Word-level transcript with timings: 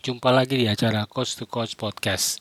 Jumpa 0.00 0.32
lagi 0.32 0.56
di 0.56 0.64
acara 0.64 1.04
Coach 1.04 1.36
to 1.36 1.44
Coach 1.44 1.76
Podcast 1.76 2.40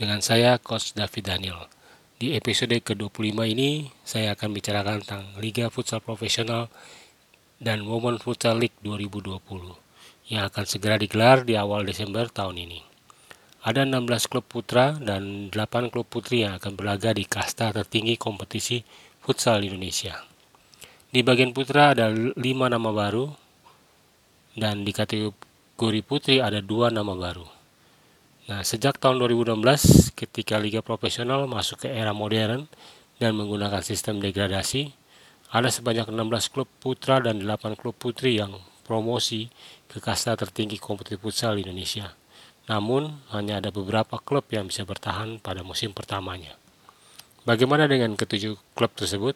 dengan 0.00 0.24
saya 0.24 0.56
Coach 0.56 0.96
David 0.96 1.28
Daniel. 1.28 1.68
Di 2.16 2.32
episode 2.32 2.72
ke-25 2.80 3.44
ini 3.44 3.92
saya 4.08 4.32
akan 4.32 4.48
bicarakan 4.56 5.04
tentang 5.04 5.28
Liga 5.36 5.68
Futsal 5.68 6.00
Profesional 6.00 6.72
dan 7.60 7.84
Women 7.84 8.16
Futsal 8.16 8.56
League 8.56 8.80
2020 8.80 9.36
yang 10.32 10.48
akan 10.48 10.64
segera 10.64 10.96
digelar 10.96 11.44
di 11.44 11.60
awal 11.60 11.84
Desember 11.84 12.24
tahun 12.32 12.64
ini. 12.64 12.80
Ada 13.68 13.84
16 13.84 14.24
klub 14.24 14.48
putra 14.48 14.96
dan 14.96 15.52
8 15.52 15.92
klub 15.92 16.08
putri 16.08 16.48
yang 16.48 16.56
akan 16.56 16.72
berlaga 16.72 17.12
di 17.12 17.28
kasta 17.28 17.68
tertinggi 17.68 18.16
kompetisi 18.16 18.80
futsal 19.20 19.60
Indonesia. 19.60 20.24
Di 21.12 21.20
bagian 21.20 21.52
putra 21.52 21.92
ada 21.92 22.08
5 22.08 22.32
nama 22.40 22.90
baru 22.96 23.28
dan 24.56 24.88
di 24.88 24.96
kategori 24.96 25.52
kategori 25.74 26.06
putri 26.06 26.36
ada 26.38 26.62
dua 26.62 26.86
nama 26.86 27.18
baru. 27.18 27.42
Nah, 28.46 28.62
sejak 28.62 29.02
tahun 29.02 29.18
2016 29.18 30.14
ketika 30.14 30.54
liga 30.54 30.86
profesional 30.86 31.50
masuk 31.50 31.82
ke 31.82 31.88
era 31.90 32.14
modern 32.14 32.70
dan 33.18 33.34
menggunakan 33.34 33.82
sistem 33.82 34.22
degradasi, 34.22 34.94
ada 35.50 35.66
sebanyak 35.66 36.06
16 36.14 36.54
klub 36.54 36.70
putra 36.78 37.18
dan 37.18 37.42
8 37.42 37.74
klub 37.74 37.98
putri 37.98 38.38
yang 38.38 38.54
promosi 38.86 39.50
ke 39.90 39.98
kasta 39.98 40.38
tertinggi 40.38 40.78
kompetisi 40.78 41.18
futsal 41.18 41.58
Indonesia. 41.58 42.14
Namun, 42.70 43.26
hanya 43.34 43.58
ada 43.58 43.74
beberapa 43.74 44.22
klub 44.22 44.46
yang 44.54 44.70
bisa 44.70 44.86
bertahan 44.86 45.42
pada 45.42 45.66
musim 45.66 45.90
pertamanya. 45.90 46.54
Bagaimana 47.42 47.90
dengan 47.90 48.14
ketujuh 48.14 48.78
klub 48.78 48.94
tersebut? 48.94 49.34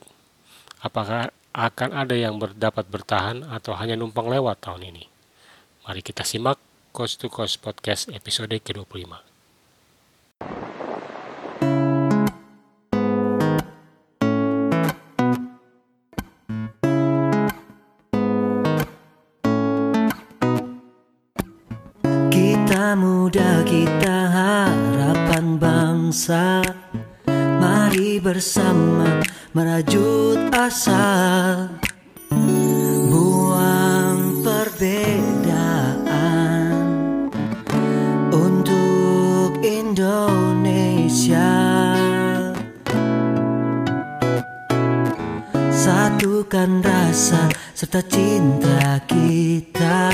Apakah 0.86 1.34
akan 1.50 1.90
ada 1.98 2.14
yang 2.14 2.38
dapat 2.54 2.86
bertahan 2.86 3.42
atau 3.50 3.74
hanya 3.74 3.98
numpang 3.98 4.30
lewat 4.30 4.62
tahun 4.62 4.94
ini? 4.94 5.17
Mari 5.88 6.04
kita 6.04 6.20
simak 6.20 6.60
Coast 6.92 7.16
to 7.16 7.32
Coast 7.32 7.64
Podcast 7.64 8.12
episode 8.12 8.52
ke-25. 8.60 9.08
Kita 22.28 22.84
muda, 22.92 23.64
kita 23.64 24.16
harapan 24.28 25.56
bangsa 25.56 26.60
Mari 27.64 28.20
bersama 28.20 29.24
merajut 29.56 30.52
asa 30.52 31.77
serta 47.88 48.04
cinta 48.04 49.00
kita 49.08 50.12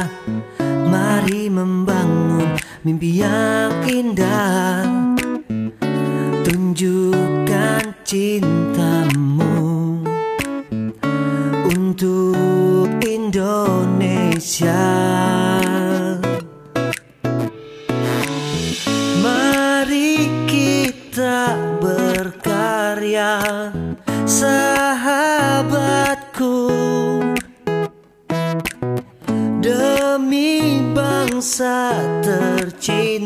Mari 0.87 1.51
membangun 1.51 2.55
mimpi 2.87 3.19
yang 3.19 3.83
indah 3.91 4.94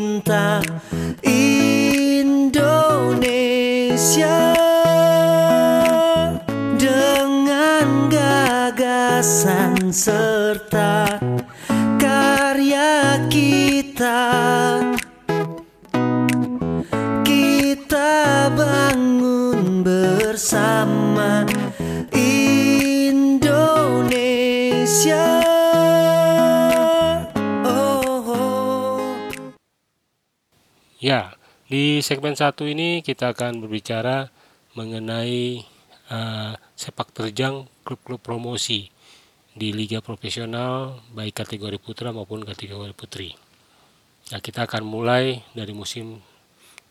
tercinta 0.09 0.57
Indonesia. 1.21 2.57
Dengan 6.79 8.09
gagasan 8.09 9.93
serta 9.93 11.08
di 31.69 32.01
segmen 32.01 32.33
satu 32.33 32.65
ini 32.65 33.05
kita 33.05 33.29
akan 33.29 33.61
berbicara 33.61 34.25
mengenai 34.73 35.61
uh, 36.09 36.57
sepak 36.73 37.13
terjang 37.13 37.69
klub-klub 37.85 38.17
promosi 38.17 38.89
di 39.53 39.69
liga 39.69 40.01
profesional 40.01 40.97
baik 41.13 41.45
kategori 41.45 41.77
putra 41.77 42.09
maupun 42.09 42.41
kategori 42.41 42.89
putri. 42.97 43.37
Nah, 44.33 44.41
kita 44.41 44.65
akan 44.65 44.81
mulai 44.81 45.45
dari 45.53 45.69
musim 45.77 46.17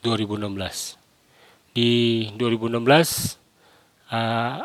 2016. 0.07 0.55
Di 1.75 1.91
2016 2.39 2.79
uh, 4.15 4.63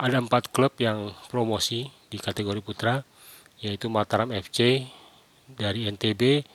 ada 0.00 0.16
empat 0.24 0.48
klub 0.48 0.72
yang 0.80 1.12
promosi 1.28 1.84
di 2.08 2.16
kategori 2.16 2.64
putra 2.64 3.04
yaitu 3.60 3.92
Mataram 3.92 4.32
FC 4.32 4.88
dari 5.52 5.84
NTB 5.84 6.48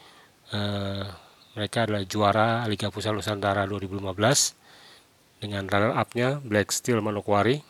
uh, 0.58 1.25
mereka 1.56 1.88
adalah 1.88 2.04
juara 2.04 2.68
Liga 2.68 2.92
Pusat 2.92 3.16
Nusantara 3.16 3.64
2015 3.64 4.12
dengan 5.40 5.64
runner 5.72 5.96
up-nya 5.96 6.44
Black 6.44 6.76
Steel 6.76 7.00
Manokwari. 7.00 7.64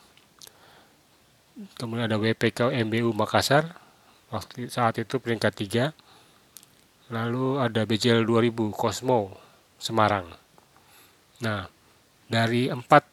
Kemudian 1.78 2.10
ada 2.10 2.18
WPK 2.18 2.74
MBU 2.84 3.14
Makassar 3.14 3.78
waktu 4.28 4.68
saat 4.68 4.98
itu 4.98 5.22
peringkat 5.22 5.54
3 5.54 7.14
lalu 7.14 7.62
ada 7.62 7.86
BJL 7.86 8.26
2000 8.26 8.74
Cosmo 8.74 9.38
Semarang. 9.78 10.26
Nah 11.40 11.70
dari 12.26 12.66
empat 12.66 13.06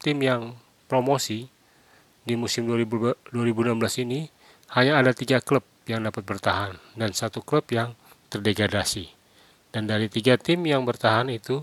tim 0.00 0.18
yang 0.24 0.56
promosi 0.88 1.44
di 2.26 2.34
musim 2.34 2.66
2016 2.66 3.30
ini 4.02 4.26
hanya 4.74 4.98
ada 4.98 5.12
tiga 5.14 5.38
klub 5.38 5.62
yang 5.86 6.02
dapat 6.02 6.26
bertahan 6.26 6.74
dan 6.98 7.14
satu 7.14 7.44
klub 7.44 7.68
yang 7.70 7.94
terdegradasi. 8.32 9.15
Dan 9.76 9.84
dari 9.84 10.08
tiga 10.08 10.40
tim 10.40 10.64
yang 10.64 10.88
bertahan 10.88 11.28
itu 11.28 11.60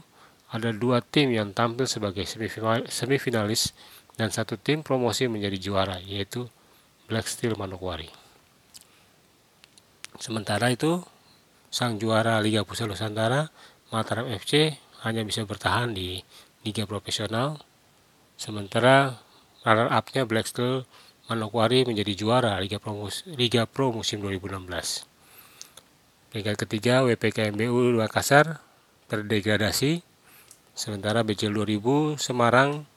ada 0.53 0.69
dua 0.69 1.01
tim 1.01 1.33
yang 1.33 1.49
tampil 1.49 1.89
sebagai 1.89 2.29
semifinalis 2.85 3.73
dan 4.13 4.29
satu 4.29 4.53
tim 4.53 4.85
promosi 4.85 5.25
menjadi 5.25 5.57
juara 5.57 5.97
yaitu 5.97 6.45
Black 7.09 7.25
Steel 7.25 7.57
Manokwari. 7.57 8.13
Sementara 10.21 10.69
itu 10.69 11.01
sang 11.73 11.97
juara 11.97 12.37
Liga 12.37 12.61
Pusat 12.61 12.93
Nusantara 12.93 13.49
Mataram 13.89 14.29
FC 14.29 14.77
hanya 15.01 15.25
bisa 15.25 15.41
bertahan 15.41 15.97
di 15.97 16.21
liga 16.61 16.85
profesional 16.85 17.57
sementara 18.37 19.17
runner 19.65 19.89
up-nya 19.89 20.29
Black 20.29 20.45
Steel 20.45 20.85
Manokwari 21.33 21.81
menjadi 21.81 22.13
juara 22.13 22.61
Liga 22.61 22.77
Pro, 22.77 23.09
Liga 23.33 23.65
Pro 23.65 23.89
musim 23.89 24.21
2016. 24.21 25.12
Peringkat 26.33 26.65
ketiga 26.65 27.05
WPKMBU 27.05 27.93
Makassar 27.93 28.57
terdegradasi, 29.05 30.01
sementara 30.73 31.21
BCL 31.21 31.53
2000 31.77 32.17
Semarang 32.17 32.89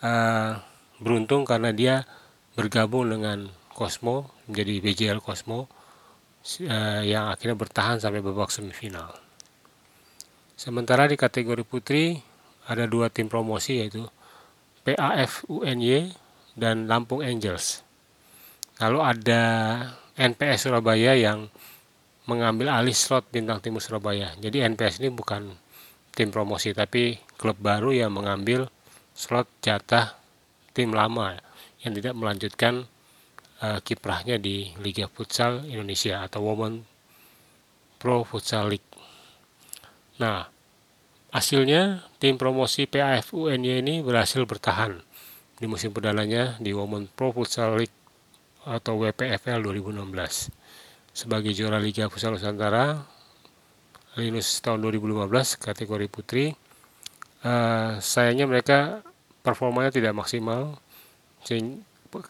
uh, 0.00 0.56
beruntung 0.96 1.44
karena 1.44 1.68
dia 1.76 2.08
bergabung 2.56 3.12
dengan 3.12 3.52
Cosmo 3.76 4.32
menjadi 4.48 4.80
BJL 4.80 5.20
Cosmo 5.20 5.68
uh, 5.68 7.04
yang 7.04 7.28
akhirnya 7.28 7.60
bertahan 7.60 8.00
sampai 8.00 8.24
babak 8.24 8.48
semifinal. 8.48 9.20
Sementara 10.56 11.04
di 11.12 11.20
kategori 11.20 11.68
putri 11.68 12.16
ada 12.72 12.88
dua 12.88 13.12
tim 13.12 13.28
promosi 13.28 13.84
yaitu 13.84 14.08
PAF 14.88 15.44
UNY 15.44 16.08
dan 16.56 16.88
Lampung 16.88 17.20
Angels. 17.20 17.84
Lalu 18.80 18.98
ada 19.04 19.42
NPS 20.16 20.72
Surabaya 20.72 21.12
yang 21.12 21.52
mengambil 22.28 22.68
alih 22.76 22.92
slot 22.92 23.32
bintang 23.32 23.64
timur 23.64 23.80
Surabaya. 23.80 24.36
Jadi 24.36 24.60
NPS 24.60 25.00
ini 25.00 25.08
bukan 25.08 25.48
tim 26.12 26.28
promosi 26.28 26.76
tapi 26.76 27.16
klub 27.40 27.56
baru 27.56 27.96
yang 27.96 28.12
mengambil 28.12 28.68
slot 29.16 29.48
jatah 29.64 30.12
tim 30.76 30.92
lama 30.92 31.40
yang 31.80 31.96
tidak 31.96 32.12
melanjutkan 32.12 32.84
uh, 33.64 33.80
kiprahnya 33.80 34.36
di 34.36 34.76
Liga 34.84 35.08
Futsal 35.08 35.64
Indonesia 35.72 36.20
atau 36.20 36.44
Women 36.44 36.84
Pro 37.96 38.28
Futsal 38.28 38.76
League. 38.76 38.92
Nah, 40.20 40.44
hasilnya 41.32 42.04
tim 42.20 42.36
promosi 42.36 42.84
PAF 42.84 43.32
UNY 43.32 43.80
ini 43.80 43.94
berhasil 44.04 44.44
bertahan 44.44 45.00
di 45.56 45.64
musim 45.64 45.96
perdananya 45.96 46.60
di 46.60 46.76
Women 46.76 47.08
Pro 47.08 47.32
Futsal 47.32 47.80
League 47.80 47.96
atau 48.68 49.00
WPFL 49.00 49.64
2016 49.64 50.57
sebagai 51.18 51.50
juara 51.50 51.82
Liga 51.82 52.06
Futsal 52.06 52.38
Nusantara 52.38 53.02
Linus 54.14 54.62
tahun 54.62 54.86
2015 54.86 55.58
kategori 55.58 56.06
putri. 56.06 56.54
Uh, 57.42 57.98
sayangnya 57.98 58.46
mereka 58.46 59.02
performanya 59.42 59.90
tidak 59.90 60.14
maksimal 60.14 60.78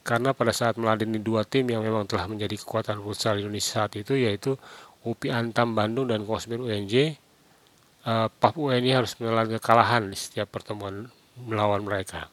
karena 0.04 0.36
pada 0.36 0.52
saat 0.52 0.76
meladeni 0.76 1.16
dua 1.20 1.48
tim 1.48 1.64
yang 1.68 1.80
memang 1.80 2.04
telah 2.04 2.28
menjadi 2.28 2.60
kekuatan 2.60 3.00
futsal 3.00 3.40
Indonesia 3.40 3.80
saat 3.80 3.96
itu 3.96 4.20
yaitu 4.20 4.56
UPI 5.04 5.32
Antam 5.32 5.72
Bandung 5.72 6.12
dan 6.12 6.28
Kosmir 6.28 6.60
UNJ 6.60 7.16
uh, 8.04 8.28
PAP 8.28 8.54
UNY 8.56 8.92
harus 8.92 9.16
menelan 9.16 9.48
kekalahan 9.56 10.12
di 10.12 10.16
setiap 10.16 10.52
pertemuan 10.52 11.08
melawan 11.40 11.84
mereka. 11.84 12.28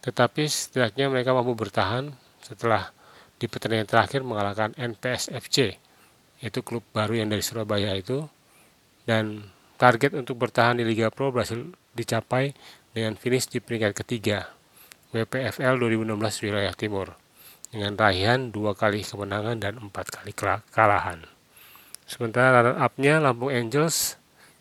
Tetapi 0.00 0.48
setidaknya 0.48 1.12
mereka 1.12 1.36
mampu 1.36 1.52
bertahan 1.52 2.08
setelah 2.40 2.88
di 3.42 3.50
pertandingan 3.50 3.90
terakhir 3.90 4.22
mengalahkan 4.22 4.70
NPS 4.78 5.34
FC 5.34 5.74
itu 6.38 6.62
klub 6.62 6.86
baru 6.94 7.18
yang 7.18 7.28
dari 7.34 7.42
Surabaya 7.42 7.90
itu 7.98 8.22
dan 9.02 9.50
target 9.82 10.14
untuk 10.14 10.38
bertahan 10.38 10.78
di 10.78 10.86
Liga 10.86 11.10
Pro 11.10 11.34
berhasil 11.34 11.58
dicapai 11.98 12.54
dengan 12.94 13.18
finish 13.18 13.50
di 13.50 13.58
peringkat 13.58 13.98
ketiga 13.98 14.46
WPFL 15.10 15.74
2016 15.82 16.46
wilayah 16.46 16.70
timur 16.78 17.18
dengan 17.74 17.98
raihan 17.98 18.54
dua 18.54 18.78
kali 18.78 19.02
kemenangan 19.02 19.58
dan 19.58 19.74
empat 19.82 20.22
kali 20.22 20.30
kekalahan. 20.30 21.26
Sementara 22.06 22.62
runner 22.62 22.78
up-nya 22.78 23.18
Lampung 23.18 23.50
Angels 23.50 24.14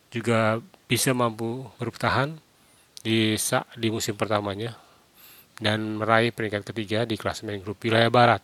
juga 0.09 0.57
bisa 0.89 1.13
mampu 1.13 1.69
bertahan 1.77 2.33
di 3.05 3.37
di 3.77 3.87
musim 3.93 4.17
pertamanya 4.17 4.73
dan 5.61 6.01
meraih 6.01 6.33
peringkat 6.33 6.73
ketiga 6.73 7.05
di 7.05 7.13
klasemen 7.13 7.61
grup 7.61 7.77
wilayah 7.85 8.09
barat 8.09 8.41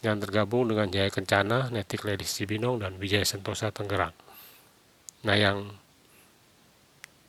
yang 0.00 0.16
tergabung 0.16 0.68
dengan 0.68 0.88
Jaya 0.88 1.12
Kencana, 1.12 1.68
Netik 1.68 2.08
Ladies 2.08 2.32
Cibinong, 2.32 2.80
dan 2.80 2.96
Wijaya 2.96 3.24
Sentosa 3.24 3.68
Tangerang. 3.68 4.16
Nah 5.28 5.36
yang 5.36 5.76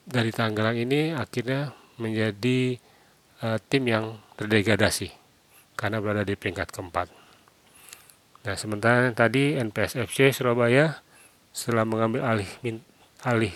dari 0.07 0.31
Tangerang 0.31 0.79
ini 0.79 1.11
akhirnya 1.11 1.75
menjadi 1.99 2.79
uh, 3.43 3.59
tim 3.67 3.83
yang 3.85 4.05
terdegradasi 4.39 5.11
karena 5.75 5.99
berada 5.99 6.23
di 6.23 6.39
peringkat 6.39 6.71
keempat. 6.71 7.11
Nah 8.47 8.55
sementara 8.55 9.11
tadi 9.11 9.59
NPSFC 9.59 10.33
Surabaya 10.33 11.03
setelah 11.51 11.83
mengambil 11.83 12.23
alih 12.23 12.47
alih 13.27 13.53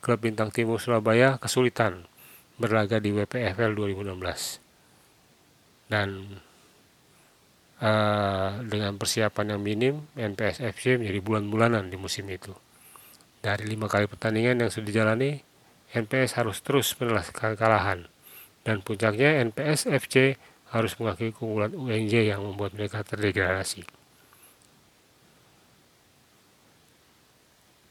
klub 0.00 0.24
bintang 0.24 0.48
timur 0.48 0.80
Surabaya 0.80 1.36
kesulitan 1.36 2.08
berlaga 2.56 2.96
di 2.96 3.12
WPFL 3.12 3.76
2016 3.76 5.92
dan 5.92 6.40
uh, 7.82 8.62
dengan 8.64 8.96
persiapan 8.96 9.56
yang 9.56 9.60
minim 9.60 9.94
NPS 10.16 10.62
FC 10.62 10.96
menjadi 10.96 11.20
bulan-bulanan 11.20 11.88
di 11.88 11.96
musim 12.00 12.24
itu. 12.28 12.52
Dari 13.40 13.64
lima 13.68 13.86
kali 13.86 14.08
pertandingan 14.08 14.66
yang 14.66 14.70
sudah 14.72 14.86
dijalani, 14.88 15.38
NPS 15.94 16.40
harus 16.40 16.60
terus 16.64 16.92
menelas 16.98 17.30
kekalahan 17.30 18.10
dan 18.66 18.82
puncaknya 18.82 19.38
NPS 19.46 19.86
FC 19.86 20.34
harus 20.74 20.98
mengakui 20.98 21.30
keunggulan 21.30 21.70
UNJ 21.78 22.34
yang 22.34 22.42
membuat 22.42 22.74
mereka 22.74 23.06
terdegradasi. 23.06 23.86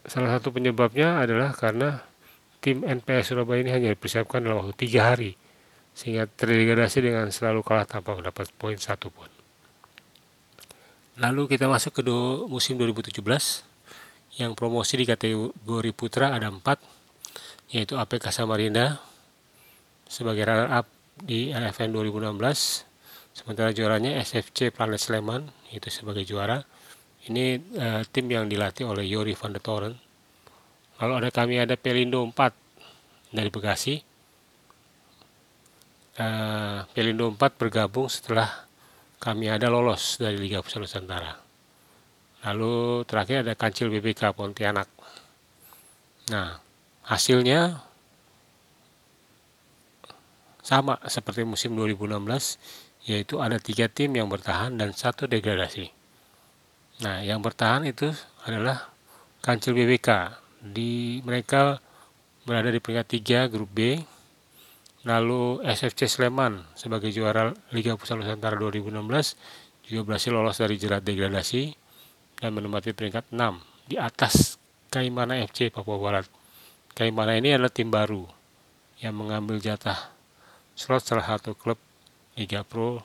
Salah 0.05 0.38
satu 0.38 0.51
penyebabnya 0.51 1.23
adalah 1.23 1.55
karena 1.55 2.03
tim 2.59 2.83
NPS 2.83 3.33
Surabaya 3.33 3.63
ini 3.63 3.71
hanya 3.73 3.89
dipersiapkan 3.95 4.43
dalam 4.43 4.61
waktu 4.61 4.75
tiga 4.75 5.15
hari, 5.15 5.33
sehingga 5.95 6.29
terdegradasi 6.29 6.99
dengan 7.01 7.31
selalu 7.31 7.63
kalah 7.63 7.88
tanpa 7.88 8.13
mendapat 8.13 8.51
poin 8.59 8.77
satu 8.77 9.09
pun. 9.09 9.34
Lalu 11.15 11.47
kita 11.47 11.71
masuk 11.71 12.00
ke 12.00 12.03
musim 12.51 12.75
2017 12.75 13.23
yang 14.35 14.51
promosi 14.51 15.00
di 15.00 15.07
kategori 15.07 15.91
putra 15.95 16.35
ada 16.35 16.51
empat 16.51 16.83
yaitu 17.71 17.95
APK 17.95 18.35
Samarinda 18.35 19.00
sebagai 20.12 20.44
runner 20.44 20.67
up 20.83 20.91
di 21.15 21.56
LFN 21.56 21.95
2016 21.95 22.35
sementara 23.31 23.71
juaranya 23.71 24.19
SFC 24.19 24.75
Planet 24.75 25.00
Sleman 25.00 25.47
itu 25.71 25.88
sebagai 25.88 26.27
juara. 26.27 26.63
Ini 27.31 27.63
uh, 27.79 28.01
tim 28.12 28.27
yang 28.27 28.51
dilatih 28.51 28.83
oleh 28.83 29.07
Yori 29.07 29.39
van 29.39 29.56
der 29.56 29.63
Toren. 29.63 29.95
Lalu 31.00 31.13
ada 31.15 31.29
kami 31.31 31.63
ada 31.63 31.79
Pelindo 31.79 32.23
4 32.27 33.35
dari 33.35 33.50
Bekasi. 33.51 33.95
Uh, 36.15 36.83
Pelindo 36.91 37.31
4 37.31 37.39
bergabung 37.59 38.07
setelah 38.07 38.67
kami 39.19 39.50
ada 39.50 39.71
lolos 39.71 40.21
dari 40.21 40.38
Liga 40.38 40.62
Futsal 40.62 40.85
Nusantara. 40.85 41.33
Lalu 42.45 43.01
terakhir 43.09 43.41
ada 43.41 43.57
Kancil 43.57 43.89
BPK 43.89 44.38
Pontianak. 44.38 44.85
Nah, 46.29 46.62
hasilnya 47.09 47.81
sama 50.62 50.97
seperti 51.06 51.45
musim 51.45 51.73
2016, 51.77 52.57
yaitu 53.06 53.41
ada 53.41 53.62
tiga 53.62 53.85
tim 53.89 54.13
yang 54.13 54.29
bertahan 54.29 54.73
dan 54.77 54.94
satu 54.94 55.29
degradasi. 55.29 55.89
Nah, 57.01 57.21
yang 57.21 57.41
bertahan 57.41 57.85
itu 57.85 58.09
adalah 58.45 58.89
Kancil 59.41 59.77
BPK. 59.77 60.38
Di 60.65 61.21
mereka 61.21 61.77
berada 62.45 62.69
di 62.69 62.81
peringkat 62.81 63.07
3 63.21 63.51
grup 63.53 63.69
B 63.73 64.01
Lalu 65.05 65.61
SFC 65.61 66.09
Sleman 66.09 66.65
sebagai 66.73 67.13
juara 67.13 67.53
Liga 67.69 67.93
Futsal 67.93 68.25
Nusantara 68.25 68.57
2016 68.57 69.85
juga 69.85 70.01
berhasil 70.01 70.33
lolos 70.33 70.57
dari 70.57 70.81
jerat 70.81 71.05
degradasi 71.05 71.77
dan 72.41 72.57
menempati 72.57 72.97
peringkat 72.97 73.29
6 73.29 73.37
di 73.85 74.01
atas 74.01 74.57
Kaimana 74.89 75.37
FC 75.45 75.69
Papua 75.69 76.01
Barat. 76.01 76.25
Kaimana 76.97 77.37
ini 77.37 77.53
adalah 77.53 77.69
tim 77.69 77.93
baru 77.93 78.25
yang 78.97 79.13
mengambil 79.13 79.61
jatah 79.61 80.09
slot 80.73 81.05
salah 81.05 81.27
satu 81.27 81.53
klub 81.53 81.77
Liga 82.33 82.65
Pro 82.65 83.03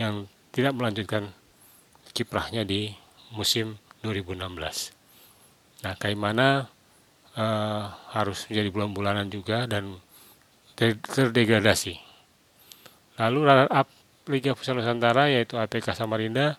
yang 0.00 0.32
tidak 0.48 0.80
melanjutkan 0.80 1.28
kiprahnya 2.16 2.64
di 2.64 2.88
musim 3.36 3.76
2016. 4.00 4.48
Nah, 5.84 5.94
Kaimana 6.00 6.72
uh, 7.36 7.84
harus 8.16 8.48
menjadi 8.48 8.68
bulan-bulanan 8.72 9.28
juga 9.28 9.68
dan 9.68 10.00
terdegradasi. 10.78 11.98
Lalu 13.18 13.38
runner 13.42 13.70
up 13.74 13.90
Liga 14.30 14.54
Futsal 14.54 14.78
Nusantara 14.78 15.26
yaitu 15.26 15.58
APK 15.58 15.90
Samarinda 15.90 16.54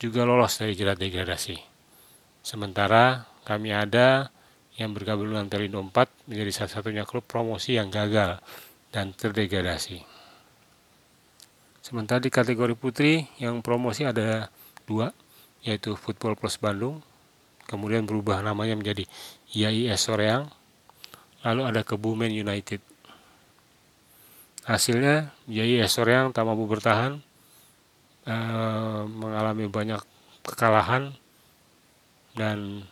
juga 0.00 0.24
lolos 0.24 0.56
dari 0.56 0.72
jerat 0.72 0.96
degradasi. 0.96 1.60
Sementara 2.40 3.28
kami 3.44 3.74
ada 3.74 4.32
yang 4.78 4.94
bergabung 4.94 5.34
dengan 5.34 5.50
Pelindo 5.50 5.82
4 5.82 6.30
menjadi 6.30 6.50
salah 6.54 6.72
satunya 6.78 7.04
klub 7.04 7.26
promosi 7.26 7.76
yang 7.76 7.90
gagal 7.90 8.38
dan 8.94 9.12
terdegradasi. 9.12 10.00
Sementara 11.82 12.22
di 12.22 12.30
kategori 12.30 12.78
putri 12.78 13.26
yang 13.42 13.58
promosi 13.60 14.06
ada 14.06 14.52
dua, 14.86 15.10
yaitu 15.66 15.98
Football 15.98 16.38
Plus 16.38 16.60
Bandung, 16.60 17.02
kemudian 17.66 18.06
berubah 18.06 18.38
namanya 18.40 18.78
menjadi 18.78 19.04
IAIS 19.50 20.06
Soreang, 20.06 20.46
lalu 21.42 21.62
ada 21.64 21.80
Kebumen 21.82 22.30
United. 22.30 22.80
Hasilnya 24.68 25.32
Yai 25.48 25.80
Esoryang 25.80 26.36
tak 26.36 26.44
mampu 26.44 26.68
bertahan, 26.68 27.24
eh, 28.28 29.02
mengalami 29.08 29.64
banyak 29.64 30.04
kekalahan 30.44 31.16
dan 32.36 32.84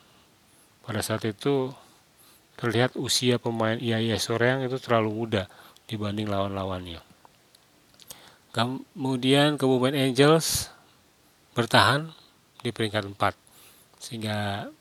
pada 0.88 1.04
saat 1.04 1.28
itu 1.28 1.76
terlihat 2.56 2.96
usia 2.96 3.36
pemain 3.36 3.76
Yai 3.76 4.08
Esoryang 4.08 4.64
itu 4.64 4.80
terlalu 4.80 5.12
muda 5.12 5.52
dibanding 5.84 6.32
lawan-lawannya. 6.32 7.04
Kemudian 8.56 9.60
Kabupaten 9.60 10.00
Angels 10.00 10.72
bertahan 11.52 12.08
di 12.64 12.72
peringkat 12.72 13.04
4 13.04 13.36
sehingga 14.00 14.72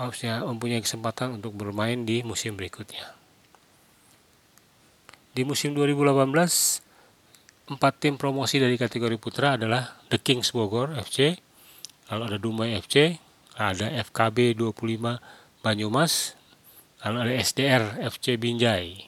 maksudnya 0.00 0.40
mempunyai 0.40 0.80
kesempatan 0.80 1.36
untuk 1.36 1.52
bermain 1.52 2.00
di 2.08 2.24
musim 2.24 2.56
berikutnya. 2.56 3.19
Di 5.30 5.46
musim 5.46 5.72
2018, 5.78 7.70
empat 7.70 7.92
tim 8.02 8.18
promosi 8.18 8.58
dari 8.58 8.74
kategori 8.74 9.14
putra 9.14 9.54
adalah 9.54 10.02
The 10.10 10.18
Kings 10.18 10.50
Bogor 10.50 10.98
FC, 10.98 11.38
lalu 12.10 12.22
ada 12.26 12.38
Dumai 12.42 12.74
FC, 12.82 13.14
ada 13.54 13.86
FKB 14.10 14.58
25 14.58 15.62
Banyumas, 15.62 16.34
lalu 17.06 17.16
ada 17.30 17.32
SDR 17.38 18.02
FC 18.10 18.34
Binjai. 18.42 19.06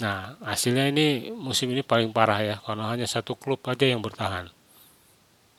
Nah, 0.00 0.40
hasilnya 0.40 0.88
ini 0.88 1.28
musim 1.30 1.68
ini 1.70 1.84
paling 1.84 2.10
parah 2.16 2.40
ya, 2.40 2.56
karena 2.64 2.88
hanya 2.88 3.04
satu 3.04 3.36
klub 3.36 3.60
aja 3.68 3.84
yang 3.84 4.00
bertahan. 4.00 4.48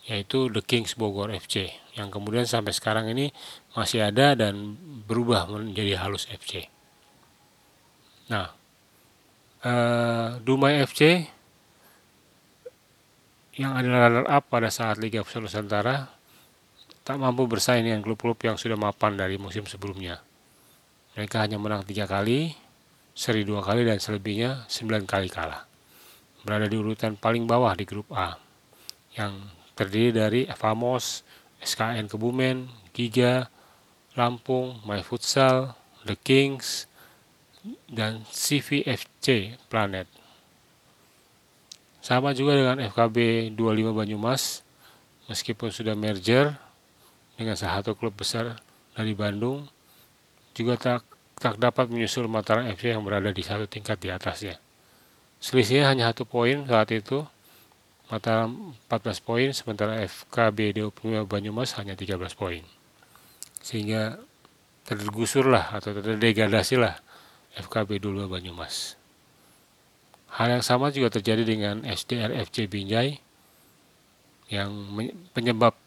yaitu 0.03 0.51
The 0.51 0.59
Kings 0.59 0.99
Bogor 0.99 1.31
FC 1.31 1.71
yang 1.95 2.11
kemudian 2.11 2.43
sampai 2.43 2.75
sekarang 2.75 3.07
ini 3.15 3.31
masih 3.71 4.03
ada 4.03 4.35
dan 4.35 4.75
berubah 5.07 5.47
menjadi 5.47 5.95
Halus 5.95 6.27
FC. 6.27 6.67
Nah, 8.27 8.51
eh, 9.63 10.27
Dumai 10.43 10.83
FC 10.83 11.23
yang 13.53 13.77
adalah 13.77 14.09
runner 14.09 14.27
up 14.27 14.49
pada 14.49 14.73
saat 14.73 14.97
Liga 14.97 15.21
Futsal 15.21 15.45
Nusantara 15.45 16.09
tak 17.03 17.19
mampu 17.19 17.45
bersaing 17.45 17.83
dengan 17.83 17.99
klub-klub 17.99 18.39
yang 18.47 18.55
sudah 18.55 18.79
mapan 18.79 19.19
dari 19.19 19.35
musim 19.35 19.67
sebelumnya. 19.67 20.23
Mereka 21.13 21.43
hanya 21.43 21.59
menang 21.59 21.83
tiga 21.83 22.07
kali, 22.07 22.55
seri 23.13 23.45
dua 23.45 23.61
kali 23.61 23.85
dan 23.85 23.99
selebihnya 23.99 24.65
sembilan 24.71 25.03
kali 25.05 25.27
kalah. 25.29 25.67
Berada 26.41 26.65
di 26.65 26.79
urutan 26.79 27.19
paling 27.19 27.45
bawah 27.45 27.75
di 27.75 27.85
grup 27.85 28.09
A, 28.15 28.39
yang 29.13 29.35
terdiri 29.77 30.09
dari 30.15 30.41
Famos, 30.55 31.21
SKN 31.61 32.09
Kebumen, 32.09 32.71
Giga, 32.95 33.51
Lampung, 34.17 34.81
My 34.87 35.03
Futsal, 35.05 35.75
The 36.07 36.17
Kings, 36.17 36.89
dan 37.87 38.27
CVFC 38.27 39.55
Planet. 39.71 40.07
Sama 42.03 42.35
juga 42.35 42.59
dengan 42.59 42.83
FKB 42.83 43.49
25 43.55 43.95
Banyumas, 43.95 44.59
meskipun 45.31 45.71
sudah 45.71 45.95
merger 45.95 46.51
dengan 47.39 47.55
salah 47.55 47.79
satu 47.79 47.95
klub 47.95 48.11
besar 48.11 48.59
dari 48.91 49.15
Bandung, 49.15 49.71
juga 50.51 50.75
tak, 50.75 51.07
tak 51.39 51.55
dapat 51.55 51.87
menyusul 51.87 52.27
Mataram 52.27 52.67
FC 52.67 52.91
yang 52.91 53.07
berada 53.07 53.31
di 53.31 53.39
satu 53.39 53.65
tingkat 53.71 54.03
di 54.03 54.11
atasnya. 54.11 54.59
Selisihnya 55.39 55.87
hanya 55.87 56.11
satu 56.11 56.27
poin 56.27 56.67
saat 56.67 56.91
itu, 56.91 57.23
Mataram 58.11 58.75
14 58.91 59.23
poin, 59.23 59.47
sementara 59.55 60.03
FKB 60.03 60.75
25 60.91 61.23
Banyumas 61.23 61.79
hanya 61.79 61.95
13 61.95 62.19
poin. 62.35 62.67
Sehingga 63.63 64.19
tergusurlah 64.83 65.71
atau 65.71 65.95
terdegradasi 65.95 66.75
lah 66.75 66.99
FKB 67.57 68.01
25 68.01 68.29
Banyumas. 68.29 68.97
Hal 70.33 70.49
yang 70.49 70.65
sama 70.65 70.89
juga 70.89 71.13
terjadi 71.13 71.45
dengan 71.45 71.85
SDR 71.85 72.33
FC 72.33 72.65
Binjai 72.65 73.21
yang 74.49 74.73
penyebab 75.33 75.77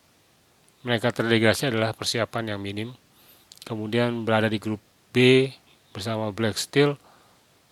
mereka 0.86 1.10
terdegradasi 1.10 1.74
adalah 1.74 1.90
persiapan 1.90 2.54
yang 2.54 2.60
minim. 2.62 2.94
Kemudian 3.66 4.22
berada 4.22 4.46
di 4.46 4.62
grup 4.62 4.78
B 5.10 5.50
bersama 5.90 6.30
Black 6.30 6.54
Steel, 6.54 6.94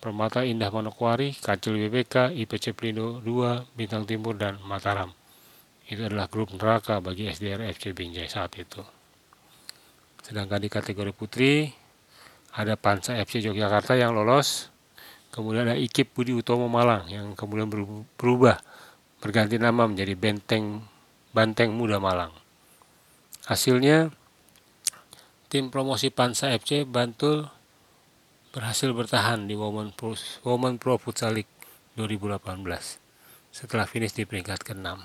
Permata 0.02 0.42
Indah 0.42 0.74
Manokwari, 0.74 1.30
Kancil 1.38 1.78
BPK, 1.78 2.34
IPC 2.34 2.74
Pelindo 2.74 3.22
2, 3.22 3.78
Bintang 3.78 4.02
Timur, 4.02 4.34
dan 4.34 4.58
Mataram. 4.66 5.14
Itu 5.86 6.10
adalah 6.10 6.26
grup 6.26 6.50
neraka 6.58 6.98
bagi 6.98 7.30
SDR 7.30 7.62
FC 7.70 7.94
Binjai 7.94 8.26
saat 8.26 8.50
itu. 8.58 8.82
Sedangkan 10.24 10.58
di 10.58 10.66
kategori 10.66 11.12
putri, 11.14 11.70
ada 12.54 12.78
Pansa 12.78 13.18
FC 13.18 13.42
Yogyakarta 13.42 13.98
yang 13.98 14.14
lolos 14.14 14.74
Kemudian 15.34 15.66
ada 15.66 15.74
Ikip 15.74 16.14
Budi 16.14 16.30
Utomo 16.30 16.70
Malang 16.70 17.10
yang 17.10 17.34
kemudian 17.34 17.66
berubah 18.14 18.62
berganti 19.18 19.58
nama 19.58 19.82
menjadi 19.82 20.14
Benteng 20.14 20.86
Banteng 21.34 21.74
Muda 21.74 21.98
Malang. 21.98 22.30
Hasilnya 23.50 24.14
tim 25.50 25.74
promosi 25.74 26.14
Pansa 26.14 26.54
FC 26.54 26.86
Bantul 26.86 27.50
berhasil 28.54 28.94
bertahan 28.94 29.50
di 29.50 29.58
Women 29.58 29.90
Pro, 29.90 30.14
Women 30.46 30.78
Pro 30.78 31.02
Futsal 31.02 31.42
League 31.42 31.50
2018 31.98 32.38
setelah 33.50 33.90
finish 33.90 34.14
di 34.14 34.22
peringkat 34.22 34.62
ke-6. 34.62 35.02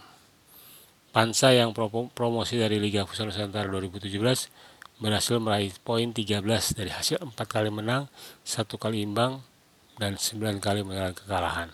Pansa 1.10 1.58
yang 1.58 1.74
promosi 2.14 2.62
dari 2.62 2.78
Liga 2.78 3.10
Futsal 3.10 3.34
Nusantara 3.34 3.66
2017 3.66 4.69
berhasil 5.00 5.40
meraih 5.40 5.72
poin 5.82 6.12
13 6.12 6.44
dari 6.76 6.92
hasil 6.92 7.24
4 7.24 7.36
kali 7.48 7.72
menang, 7.72 8.12
satu 8.44 8.76
kali 8.76 9.08
imbang, 9.08 9.40
dan 9.96 10.20
9 10.20 10.60
kali 10.60 10.84
menyerang 10.84 11.16
kekalahan, 11.16 11.72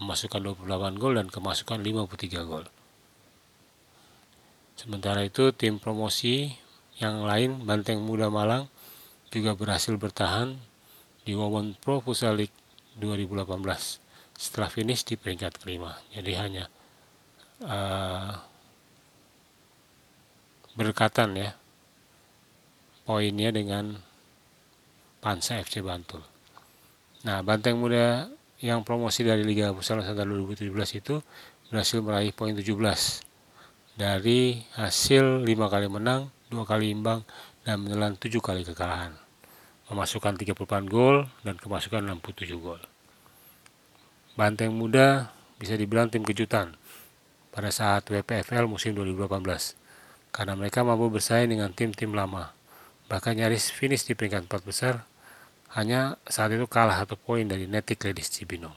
memasukkan 0.00 0.40
28 0.68 1.00
gol 1.00 1.16
dan 1.16 1.28
kemasukan 1.32 1.80
53 1.80 2.44
gol. 2.44 2.64
Sementara 4.76 5.24
itu 5.24 5.52
tim 5.52 5.80
promosi 5.80 6.52
yang 7.00 7.24
lain 7.24 7.64
Banteng 7.64 8.04
Muda 8.04 8.28
Malang 8.28 8.68
juga 9.32 9.56
berhasil 9.56 9.96
bertahan 9.96 10.60
di 11.24 11.32
Women 11.32 11.80
Pro 11.80 12.04
Futsal 12.04 12.36
League 12.36 12.56
2018 13.00 13.48
setelah 14.36 14.68
finish 14.68 15.06
di 15.06 15.16
peringkat 15.16 15.56
kelima. 15.60 15.96
Jadi 16.12 16.32
hanya 16.36 16.64
uh, 17.64 18.36
berdekatan 20.76 21.36
ya 21.36 21.50
poinnya 23.02 23.50
dengan 23.50 23.98
Pansa 25.22 25.58
FC 25.62 25.82
Bantul. 25.82 26.22
Nah, 27.22 27.42
Banteng 27.46 27.78
Muda 27.78 28.26
yang 28.62 28.82
promosi 28.82 29.22
dari 29.22 29.46
Liga 29.46 29.70
Futsal 29.70 30.02
Nusantara 30.02 30.26
2017 30.26 30.70
itu 30.98 31.22
berhasil 31.70 31.98
meraih 32.02 32.34
poin 32.34 32.54
17 32.54 32.66
dari 33.94 34.62
hasil 34.74 35.46
5 35.46 35.46
kali 35.46 35.86
menang, 35.86 36.30
2 36.50 36.62
kali 36.66 36.90
imbang, 36.90 37.22
dan 37.62 37.82
menelan 37.82 38.18
7 38.18 38.42
kali 38.42 38.66
kekalahan. 38.66 39.14
Memasukkan 39.90 40.38
34 40.38 40.88
gol 40.90 41.26
dan 41.46 41.58
kemasukan 41.58 42.02
67 42.02 42.58
gol. 42.58 42.80
Banteng 44.34 44.72
Muda 44.72 45.30
bisa 45.60 45.78
dibilang 45.78 46.10
tim 46.10 46.24
kejutan 46.24 46.74
pada 47.52 47.68
saat 47.68 48.08
WPFL 48.08 48.64
musim 48.64 48.96
2018 48.96 49.76
karena 50.32 50.56
mereka 50.56 50.80
mampu 50.80 51.12
bersaing 51.12 51.52
dengan 51.52 51.70
tim-tim 51.76 52.16
lama 52.16 52.50
bahkan 53.12 53.36
nyaris 53.36 53.68
finish 53.68 54.08
di 54.08 54.16
peringkat 54.16 54.48
4 54.48 54.64
besar 54.64 55.04
hanya 55.76 56.16
saat 56.24 56.48
itu 56.56 56.64
kalah 56.64 56.96
satu 57.04 57.20
poin 57.20 57.44
dari 57.44 57.68
Netik 57.68 58.08
Ladies 58.08 58.32
Cibinong. 58.32 58.72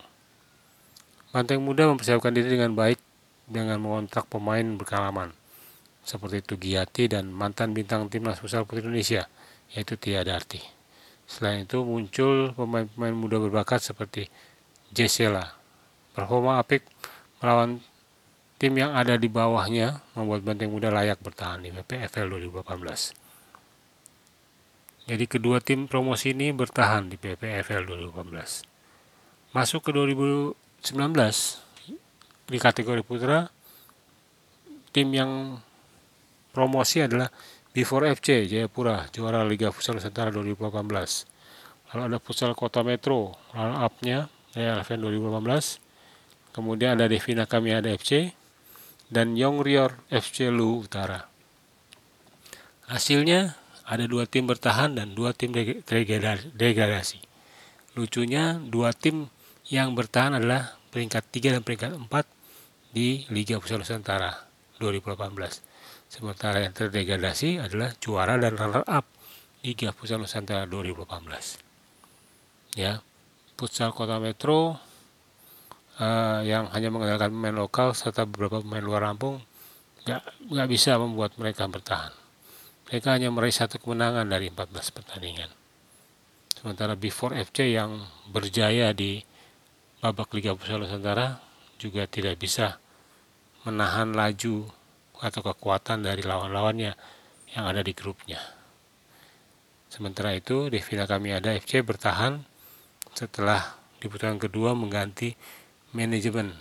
Banteng 1.32 1.64
Muda 1.64 1.88
mempersiapkan 1.88 2.36
diri 2.36 2.60
dengan 2.60 2.76
baik 2.76 3.00
dengan 3.48 3.80
mengontrak 3.80 4.28
pemain 4.28 4.76
berkalaman 4.76 5.32
seperti 6.04 6.44
Tugiati 6.44 7.08
dan 7.08 7.32
mantan 7.32 7.72
bintang 7.72 8.12
timnas 8.12 8.44
futsal 8.44 8.68
putri 8.68 8.84
Indonesia 8.84 9.24
yaitu 9.72 9.96
Tia 9.96 10.28
Darti. 10.28 10.60
Selain 11.24 11.64
itu 11.64 11.80
muncul 11.88 12.52
pemain-pemain 12.60 13.16
muda 13.16 13.40
berbakat 13.40 13.88
seperti 13.88 14.28
Jesela. 14.92 15.56
Performa 16.12 16.60
apik 16.60 16.84
melawan 17.40 17.80
tim 18.60 18.76
yang 18.76 18.92
ada 18.92 19.16
di 19.16 19.32
bawahnya 19.32 20.04
membuat 20.12 20.44
Banteng 20.44 20.76
Muda 20.76 20.92
layak 20.92 21.24
bertahan 21.24 21.64
di 21.64 21.72
PPFL 21.72 22.36
2018. 22.52 23.25
Jadi 25.06 25.30
kedua 25.30 25.62
tim 25.62 25.86
promosi 25.86 26.34
ini 26.34 26.50
bertahan 26.50 27.14
di 27.14 27.18
PPFL 27.22 27.86
2018. 28.10 29.54
Masuk 29.54 29.86
ke 29.86 29.94
2019 29.94 30.58
di 32.50 32.58
kategori 32.58 33.06
putra, 33.06 33.54
tim 34.90 35.14
yang 35.14 35.62
promosi 36.50 37.06
adalah 37.06 37.30
Before 37.70 38.10
FC 38.10 38.50
Jayapura, 38.50 39.06
juara 39.14 39.46
Liga 39.46 39.70
Futsal 39.70 40.02
Nusantara 40.02 40.34
2018. 40.34 40.74
Lalu 41.94 42.02
ada 42.02 42.18
Futsal 42.18 42.58
Kota 42.58 42.82
Metro, 42.82 43.38
runner 43.54 43.86
up-nya 43.86 44.26
ya, 44.58 44.82
2018. 44.82 45.86
Kemudian 46.50 46.98
ada 46.98 47.06
Devina 47.06 47.46
Kamiada 47.46 47.94
FC 47.94 48.34
dan 49.14 49.38
Yong 49.38 49.62
Rior 49.62 50.02
FC 50.10 50.50
Lu 50.50 50.82
Utara. 50.82 51.30
Hasilnya 52.90 53.54
ada 53.86 54.10
dua 54.10 54.26
tim 54.26 54.50
bertahan 54.50 54.98
dan 54.98 55.14
dua 55.14 55.38
tim 55.38 55.54
degradasi. 55.54 57.22
Lucunya 57.94 58.58
dua 58.58 58.90
tim 58.92 59.30
yang 59.70 59.94
bertahan 59.94 60.42
adalah 60.42 60.74
peringkat 60.90 61.24
3 61.30 61.54
dan 61.58 61.64
peringkat 61.66 61.92
4 61.98 62.06
di 62.94 63.26
Liga 63.34 63.60
Futsal 63.62 63.80
Nusantara 63.82 64.32
2018. 64.78 65.62
Sementara 66.06 66.62
yang 66.62 66.72
terdegradasi 66.72 67.58
adalah 67.60 67.92
juara 67.98 68.38
dan 68.38 68.56
runner 68.58 68.84
up 68.86 69.06
Liga 69.66 69.92
Futsal 69.94 70.20
Nusantara 70.22 70.66
2018. 70.70 72.78
Ya, 72.78 73.02
Futsal 73.58 73.92
Kota 73.96 74.20
Metro 74.22 74.78
uh, 75.98 76.42
yang 76.44 76.68
hanya 76.74 76.90
mengandalkan 76.92 77.32
pemain 77.32 77.56
lokal 77.56 77.94
serta 77.96 78.26
beberapa 78.28 78.60
pemain 78.62 78.84
luar 78.84 79.04
Lampung 79.08 79.42
nggak 80.06 80.70
bisa 80.70 81.02
membuat 81.02 81.34
mereka 81.42 81.66
bertahan 81.66 82.14
mereka 82.96 83.12
hanya 83.12 83.28
meraih 83.28 83.52
satu 83.52 83.76
kemenangan 83.76 84.24
dari 84.24 84.48
14 84.48 84.72
pertandingan. 84.96 85.52
Sementara 86.56 86.96
Before 86.96 87.36
FC 87.36 87.76
yang 87.76 88.08
berjaya 88.32 88.96
di 88.96 89.20
babak 90.00 90.32
Liga 90.32 90.56
Futsal 90.56 90.80
Nusantara 90.80 91.44
juga 91.76 92.08
tidak 92.08 92.40
bisa 92.40 92.80
menahan 93.68 94.16
laju 94.16 94.72
atau 95.20 95.42
kekuatan 95.44 96.08
dari 96.08 96.24
lawan-lawannya 96.24 96.96
yang 97.52 97.66
ada 97.68 97.84
di 97.84 97.92
grupnya. 97.92 98.40
Sementara 99.92 100.32
itu, 100.32 100.72
Devina 100.72 101.04
Kamiada 101.04 101.52
FC 101.52 101.84
bertahan 101.84 102.48
setelah 103.12 103.76
di 104.00 104.08
putaran 104.08 104.40
kedua 104.40 104.72
mengganti 104.72 105.36
manajemen 105.92 106.56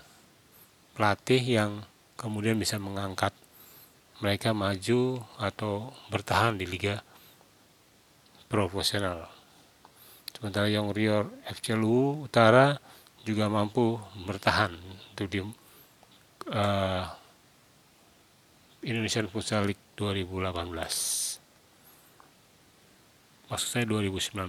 pelatih 0.98 1.62
yang 1.62 1.86
kemudian 2.18 2.58
bisa 2.58 2.74
mengangkat 2.82 3.30
mereka 4.24 4.56
maju 4.56 5.20
atau 5.36 5.92
bertahan 6.08 6.56
di 6.56 6.64
liga 6.64 7.04
profesional. 8.48 9.28
Sementara 10.32 10.72
Young 10.72 10.96
Rio 10.96 11.28
FC 11.44 11.76
Luwu 11.76 12.24
Utara 12.24 12.80
juga 13.20 13.52
mampu 13.52 14.00
bertahan 14.24 14.72
untuk 15.12 15.28
di 15.28 15.44
uh, 15.44 17.04
Indonesian 18.84 19.28
Futsal 19.28 19.68
League 19.68 19.84
2018 19.96 21.40
maksud 23.48 23.68
saya 23.68 23.84
2019 23.86 24.44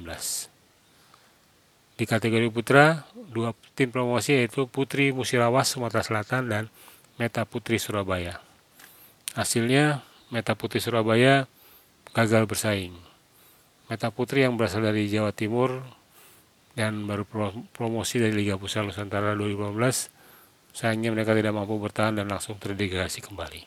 di 1.96 2.03
kategori 2.03 2.51
putra 2.51 3.08
dua 3.32 3.55
tim 3.77 3.88
promosi 3.94 4.36
yaitu 4.36 4.67
Putri 4.67 5.15
Musirawas 5.15 5.72
Sumatera 5.72 6.03
Selatan 6.03 6.44
dan 6.51 6.63
Meta 7.15 7.48
Putri 7.48 7.79
Surabaya 7.79 8.44
hasilnya 9.36 10.00
Meta 10.32 10.56
Putri 10.56 10.80
Surabaya 10.80 11.44
gagal 12.15 12.48
bersaing. 12.48 12.96
Meta 13.92 14.08
Putri 14.08 14.48
yang 14.48 14.56
berasal 14.56 14.88
dari 14.88 15.12
Jawa 15.12 15.36
Timur 15.36 15.84
dan 16.74 17.04
baru 17.04 17.27
promosi 17.75 18.18
dari 18.18 18.32
Liga 18.32 18.56
Pusat 18.56 18.89
Nusantara 18.89 19.36
2015 19.36 20.72
sayangnya 20.72 21.12
mereka 21.12 21.36
tidak 21.36 21.51
mampu 21.51 21.75
bertahan 21.77 22.15
dan 22.15 22.32
langsung 22.32 22.56
terdegradasi 22.56 23.20
kembali. 23.27 23.62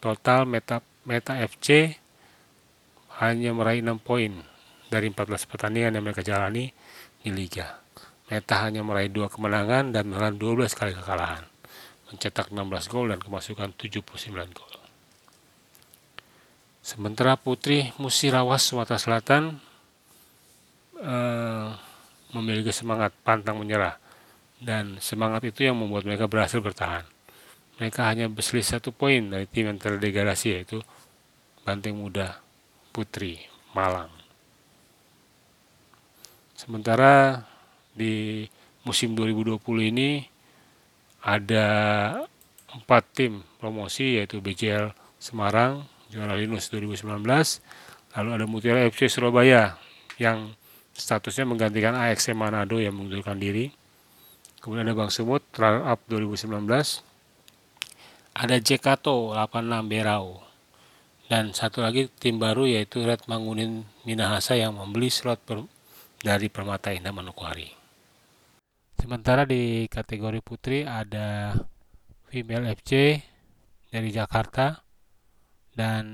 Total 0.00 0.48
Meta, 0.48 0.80
Meta 1.04 1.36
FC 1.36 1.92
hanya 3.20 3.52
meraih 3.52 3.84
6 3.84 4.00
poin 4.00 4.32
dari 4.88 5.12
14 5.12 5.44
pertandingan 5.44 6.00
yang 6.00 6.04
mereka 6.04 6.24
jalani 6.24 6.72
di 7.20 7.28
Liga. 7.28 7.76
Meta 8.32 8.64
hanya 8.64 8.80
meraih 8.80 9.12
dua 9.12 9.28
kemenangan 9.28 9.92
dan 9.92 10.08
menelan 10.08 10.40
12 10.40 10.72
kali 10.72 10.96
kekalahan. 10.96 11.44
Mencetak 12.08 12.52
16 12.52 12.88
gol 12.88 13.12
dan 13.12 13.20
kemasukan 13.20 13.76
79 13.76 14.32
gol 14.56 14.77
sementara 16.88 17.36
Putri 17.36 17.92
Musirawas 18.00 18.64
Sumatera 18.64 18.96
Selatan 18.96 19.60
eh, 20.96 21.68
memiliki 22.32 22.72
semangat 22.72 23.12
pantang 23.20 23.60
menyerah 23.60 24.00
dan 24.56 24.96
semangat 25.04 25.44
itu 25.44 25.68
yang 25.68 25.76
membuat 25.76 26.08
mereka 26.08 26.24
berhasil 26.24 26.64
bertahan. 26.64 27.04
Mereka 27.76 28.08
hanya 28.08 28.26
berselisih 28.32 28.80
satu 28.80 28.90
poin 28.90 29.20
dari 29.20 29.44
tim 29.44 29.68
yang 29.68 29.76
terdegradasi 29.76 30.46
yaitu 30.56 30.80
Banteng 31.62 32.00
Muda 32.00 32.40
Putri 32.90 33.36
Malang. 33.76 34.10
Sementara 36.56 37.44
di 37.92 38.48
musim 38.82 39.12
2020 39.12 39.60
ini 39.92 40.24
ada 41.20 41.68
empat 42.72 43.04
tim 43.12 43.44
promosi 43.60 44.18
yaitu 44.18 44.40
BCL 44.40 44.90
Semarang 45.20 45.97
juara 46.08 46.34
Linus 46.36 46.72
2019, 46.72 47.04
lalu 48.16 48.30
ada 48.34 48.44
Mutiara 48.48 48.84
FC 48.88 49.12
Surabaya 49.12 49.76
yang 50.16 50.56
statusnya 50.98 51.46
menggantikan 51.46 51.94
AXC 51.94 52.34
Manado 52.34 52.82
yang 52.82 52.98
mengundurkan 52.98 53.38
diri. 53.38 53.70
Kemudian 54.58 54.90
ada 54.90 54.98
Bang 54.98 55.14
Sumut, 55.14 55.46
Runner 55.54 55.86
Up 55.86 56.02
2019. 56.10 56.50
Ada 58.34 58.56
Jekato 58.58 59.32
86 59.32 59.86
Berau. 59.86 60.42
Dan 61.28 61.52
satu 61.52 61.84
lagi 61.84 62.08
tim 62.18 62.40
baru 62.40 62.64
yaitu 62.64 63.04
Red 63.04 63.28
Mangunin 63.28 63.84
Minahasa 64.08 64.56
yang 64.56 64.74
membeli 64.74 65.12
slot 65.12 65.38
per, 65.44 65.62
dari 66.24 66.48
Permata 66.48 66.90
Indah 66.90 67.12
Manokwari. 67.12 67.68
Sementara 68.98 69.46
di 69.46 69.86
kategori 69.86 70.40
putri 70.42 70.82
ada 70.82 71.54
Female 72.26 72.74
FC 72.74 73.22
dari 73.92 74.10
Jakarta 74.10 74.87
dan 75.78 76.04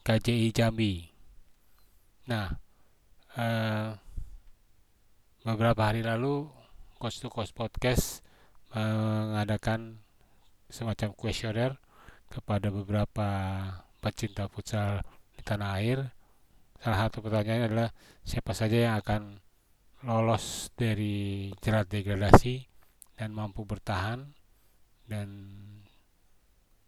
KJI 0.00 0.56
Jambi. 0.56 1.04
Nah, 2.32 2.48
eh, 3.36 3.92
beberapa 5.44 5.84
hari 5.84 6.00
lalu 6.00 6.48
Coach 6.96 7.20
to 7.20 7.28
Coach 7.28 7.52
Podcast 7.52 8.24
mengadakan 8.72 10.00
semacam 10.72 11.12
kuesioner 11.12 11.76
kepada 12.32 12.72
beberapa 12.72 13.28
pecinta 14.00 14.48
futsal 14.48 15.04
di 15.36 15.44
tanah 15.44 15.76
air. 15.76 16.08
Salah 16.80 17.04
satu 17.04 17.20
pertanyaannya 17.20 17.68
adalah 17.68 17.90
siapa 18.24 18.56
saja 18.56 18.88
yang 18.88 18.96
akan 18.96 19.44
lolos 20.08 20.72
dari 20.72 21.52
jerat 21.60 21.92
degradasi 21.92 22.64
dan 23.20 23.36
mampu 23.36 23.68
bertahan 23.68 24.24
dan 25.04 25.28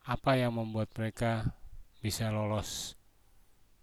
apa 0.09 0.41
yang 0.41 0.57
membuat 0.57 0.89
mereka 0.97 1.53
bisa 2.05 2.29
lolos 2.29 3.01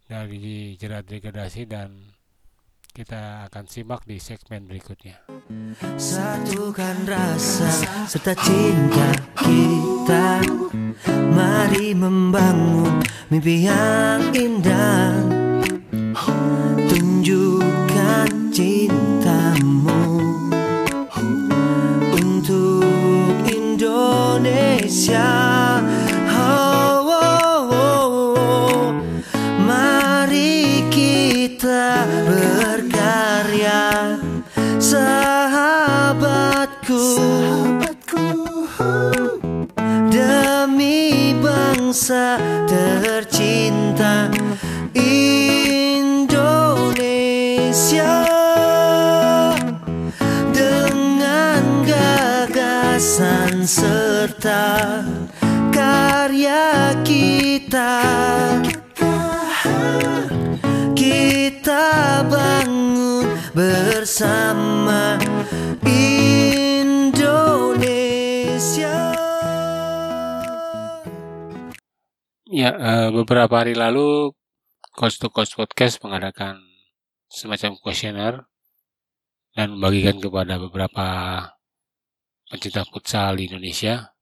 dari 0.05 0.77
jerat 0.77 1.09
degradasi 1.09 1.65
dan 1.65 2.13
kita 2.93 3.49
akan 3.49 3.65
simak 3.65 4.05
di 4.05 4.21
segmen 4.21 4.69
berikutnya. 4.69 5.25
Satukan 5.97 7.09
rasa 7.09 8.05
serta 8.05 8.37
cinta 8.37 9.09
kita. 9.41 10.37
Mari 11.33 11.97
membangun 11.97 13.01
mimpi 13.33 13.65
yang 13.65 14.21
indah. 14.37 15.17
Tunjukkan 16.93 18.53
cintamu 18.53 19.97
Untuk 22.21 22.85
Indonesia 23.49 25.50
bangsa 41.91 42.39
Eh, 72.71 73.11
beberapa 73.11 73.51
hari 73.51 73.75
lalu 73.75 74.31
Coach 74.95 75.19
to 75.19 75.27
Coach 75.27 75.59
Podcast 75.59 75.99
mengadakan 76.07 76.55
semacam 77.27 77.75
kuesioner 77.83 78.47
dan 79.51 79.75
membagikan 79.75 80.23
kepada 80.23 80.55
beberapa 80.55 81.07
pencinta 82.47 82.87
futsal 82.87 83.35
di 83.35 83.51
Indonesia 83.51 84.15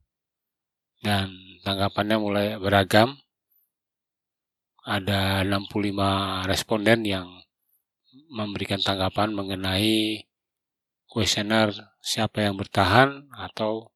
dan 1.05 1.29
tanggapannya 1.61 2.17
mulai 2.17 2.47
beragam. 2.57 3.21
Ada 4.81 5.45
65 5.45 6.49
responden 6.49 7.05
yang 7.05 7.29
memberikan 8.33 8.81
tanggapan 8.81 9.29
mengenai 9.29 10.25
kuesioner 11.05 11.69
siapa 12.01 12.49
yang 12.49 12.57
bertahan 12.57 13.29
atau 13.29 13.93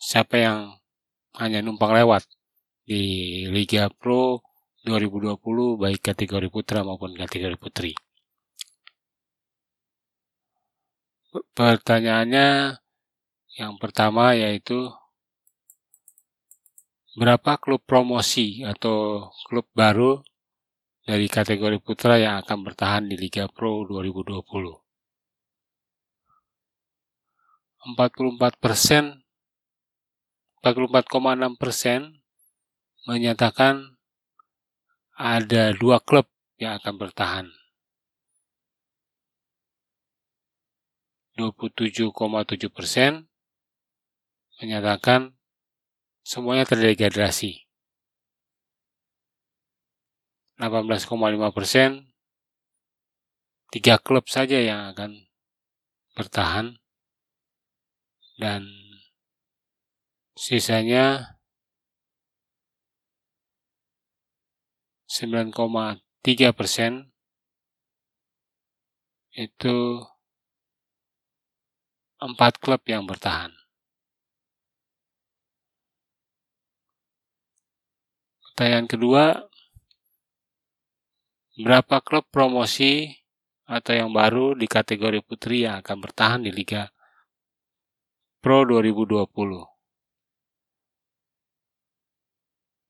siapa 0.00 0.40
yang 0.40 0.80
hanya 1.36 1.60
numpang 1.60 1.92
lewat 1.92 2.24
di 2.86 3.02
Liga 3.50 3.90
Pro 3.90 4.38
2020 4.86 5.34
baik 5.82 6.00
kategori 6.14 6.46
putra 6.46 6.86
maupun 6.86 7.18
kategori 7.18 7.58
putri. 7.58 7.90
Pertanyaannya 11.34 12.78
yang 13.58 13.74
pertama 13.82 14.38
yaitu 14.38 14.86
berapa 17.18 17.58
klub 17.58 17.82
promosi 17.82 18.62
atau 18.62 19.28
klub 19.50 19.66
baru 19.74 20.22
dari 21.02 21.26
kategori 21.26 21.82
putra 21.82 22.22
yang 22.22 22.38
akan 22.38 22.70
bertahan 22.70 23.10
di 23.10 23.18
Liga 23.18 23.50
Pro 23.50 23.82
2020? 23.82 24.46
44 27.86 28.62
persen 28.62 29.26
44,6 30.62 31.54
persen 31.54 32.15
menyatakan 33.06 33.96
ada 35.16 35.72
dua 35.72 36.02
klub 36.02 36.26
yang 36.58 36.76
akan 36.82 36.94
bertahan. 36.98 37.46
27,7 41.36 42.16
persen 42.72 43.28
menyatakan 44.56 45.36
semuanya 46.24 46.64
terdegradasi 46.64 47.66
18,5 50.56 51.52
persen, 51.52 52.08
tiga 53.68 54.00
klub 54.00 54.24
saja 54.24 54.56
yang 54.56 54.88
akan 54.88 55.28
bertahan 56.16 56.80
dan 58.40 58.64
sisanya 60.32 61.35
9,3 65.06 66.50
persen 66.50 67.06
itu 69.36 70.02
empat 72.18 72.58
klub 72.58 72.82
yang 72.88 73.04
bertahan. 73.04 73.52
Pertanyaan 78.56 78.88
kedua, 78.88 79.24
berapa 81.60 82.00
klub 82.00 82.24
promosi 82.32 83.12
atau 83.68 83.92
yang 83.92 84.10
baru 84.16 84.56
di 84.56 84.64
kategori 84.64 85.20
putri 85.20 85.68
yang 85.68 85.84
akan 85.84 85.96
bertahan 86.00 86.40
di 86.40 86.50
Liga 86.50 86.88
Pro 88.40 88.64
2020? 88.64 89.75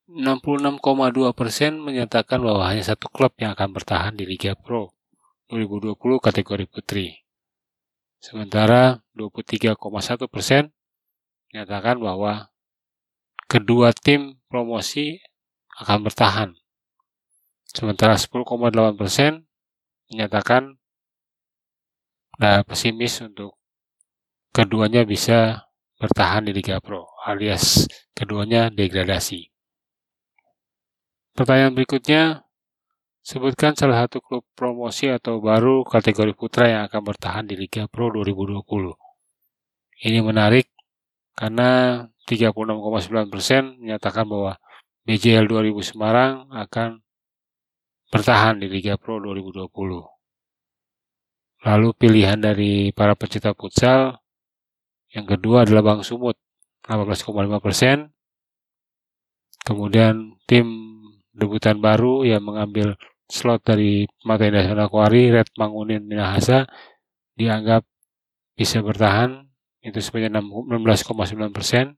66,2 0.06 1.34
persen 1.34 1.82
menyatakan 1.82 2.38
bahwa 2.38 2.70
hanya 2.70 2.94
satu 2.94 3.10
klub 3.10 3.34
yang 3.42 3.58
akan 3.58 3.74
bertahan 3.74 4.14
di 4.14 4.22
Liga 4.22 4.54
Pro 4.54 4.94
2020 5.50 5.98
kategori 6.22 6.64
putri. 6.70 7.26
Sementara 8.22 9.02
23,1 9.18 10.30
persen 10.30 10.70
menyatakan 11.50 11.98
bahwa 11.98 12.54
kedua 13.50 13.90
tim 13.90 14.38
promosi 14.46 15.18
akan 15.82 16.06
bertahan. 16.06 16.50
Sementara 17.66 18.14
10,8 18.14 18.46
persen 18.94 19.42
menyatakan 20.06 20.78
nah, 22.38 22.62
pesimis 22.62 23.26
untuk 23.26 23.58
keduanya 24.54 25.02
bisa 25.02 25.66
bertahan 25.98 26.46
di 26.46 26.54
Liga 26.54 26.78
Pro 26.78 27.10
alias 27.26 27.90
keduanya 28.14 28.70
degradasi. 28.70 29.55
Pertanyaan 31.36 31.76
berikutnya, 31.76 32.48
sebutkan 33.20 33.76
salah 33.76 34.08
satu 34.08 34.24
klub 34.24 34.48
promosi 34.56 35.12
atau 35.12 35.36
baru 35.36 35.84
kategori 35.84 36.32
putra 36.32 36.64
yang 36.64 36.82
akan 36.88 37.12
bertahan 37.12 37.44
di 37.44 37.60
Liga 37.60 37.84
Pro 37.92 38.08
2020. 38.08 38.64
Ini 40.00 40.24
menarik 40.24 40.72
karena 41.36 42.00
36,9% 42.24 43.84
menyatakan 43.84 44.24
bahwa 44.24 44.56
BJL 45.04 45.44
2000 45.44 45.90
Semarang 45.92 46.48
akan 46.56 47.04
bertahan 48.08 48.56
di 48.56 48.72
Liga 48.72 48.96
Pro 48.96 49.20
2020. 49.20 49.68
Lalu 51.68 51.88
pilihan 52.00 52.40
dari 52.40 52.96
para 52.96 53.12
pecinta 53.12 53.52
futsal 53.52 54.22
yang 55.10 55.28
kedua 55.28 55.68
adalah 55.68 55.82
Bang 55.82 56.00
Sumut 56.06 56.40
18,5 56.86 57.60
persen. 57.60 58.14
Kemudian 59.66 60.38
tim 60.46 60.85
debutan 61.36 61.78
baru 61.78 62.24
yang 62.24 62.42
mengambil 62.42 62.96
slot 63.28 63.60
dari 63.62 64.08
Mata 64.24 64.48
Indah 64.48 64.64
Sonakwari, 64.64 65.28
Red 65.28 65.52
Mangunin 65.60 66.08
Minahasa 66.08 66.64
dianggap 67.36 67.84
bisa 68.56 68.80
bertahan 68.80 69.44
itu 69.84 70.00
sebanyak 70.00 70.32
16,9 70.32 71.52
persen. 71.52 71.94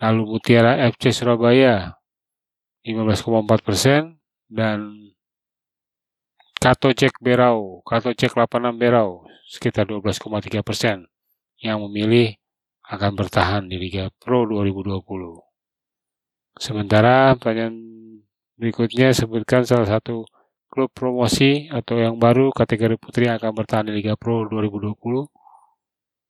Lalu 0.00 0.22
Mutiara 0.34 0.82
FC 0.90 1.14
Surabaya 1.14 1.94
15,4 2.82 3.62
persen 3.62 4.18
dan 4.50 5.12
Kato 6.58 6.90
Cek 6.90 7.22
Berau, 7.22 7.82
Kato 7.86 8.10
Cek 8.10 8.34
86 8.34 8.80
Berau 8.80 9.22
sekitar 9.46 9.86
12,3 9.86 10.62
persen 10.66 11.06
yang 11.62 11.78
memilih 11.86 12.34
akan 12.90 13.14
bertahan 13.14 13.62
di 13.70 13.78
Liga 13.78 14.10
Pro 14.18 14.42
2020. 14.46 15.02
Sementara 16.58 17.32
pertanyaan 17.38 17.78
berikutnya 18.60 19.12
sebutkan 19.16 19.64
salah 19.68 19.88
satu 19.88 20.28
klub 20.72 20.88
promosi 20.96 21.68
atau 21.68 22.00
yang 22.00 22.16
baru 22.16 22.48
kategori 22.48 22.96
putri 22.96 23.28
yang 23.28 23.36
akan 23.36 23.52
bertahan 23.52 23.86
di 23.88 24.00
Liga 24.00 24.16
Pro 24.16 24.48
2020. 24.48 25.28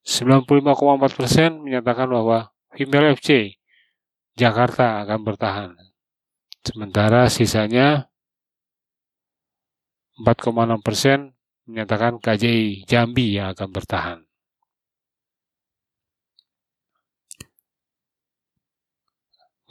95,4 0.02 1.14
persen 1.14 1.62
menyatakan 1.62 2.11
bahwa 2.11 2.50
Female 2.74 3.14
FC 3.14 3.54
Jakarta 4.35 5.06
akan 5.06 5.20
bertahan. 5.22 5.70
Sementara 6.66 7.30
sisanya 7.30 8.11
4,6 10.18 10.82
persen 10.82 11.18
menyatakan 11.70 12.18
KJI 12.18 12.82
Jambi 12.90 13.38
yang 13.38 13.54
akan 13.54 13.68
bertahan. 13.70 14.18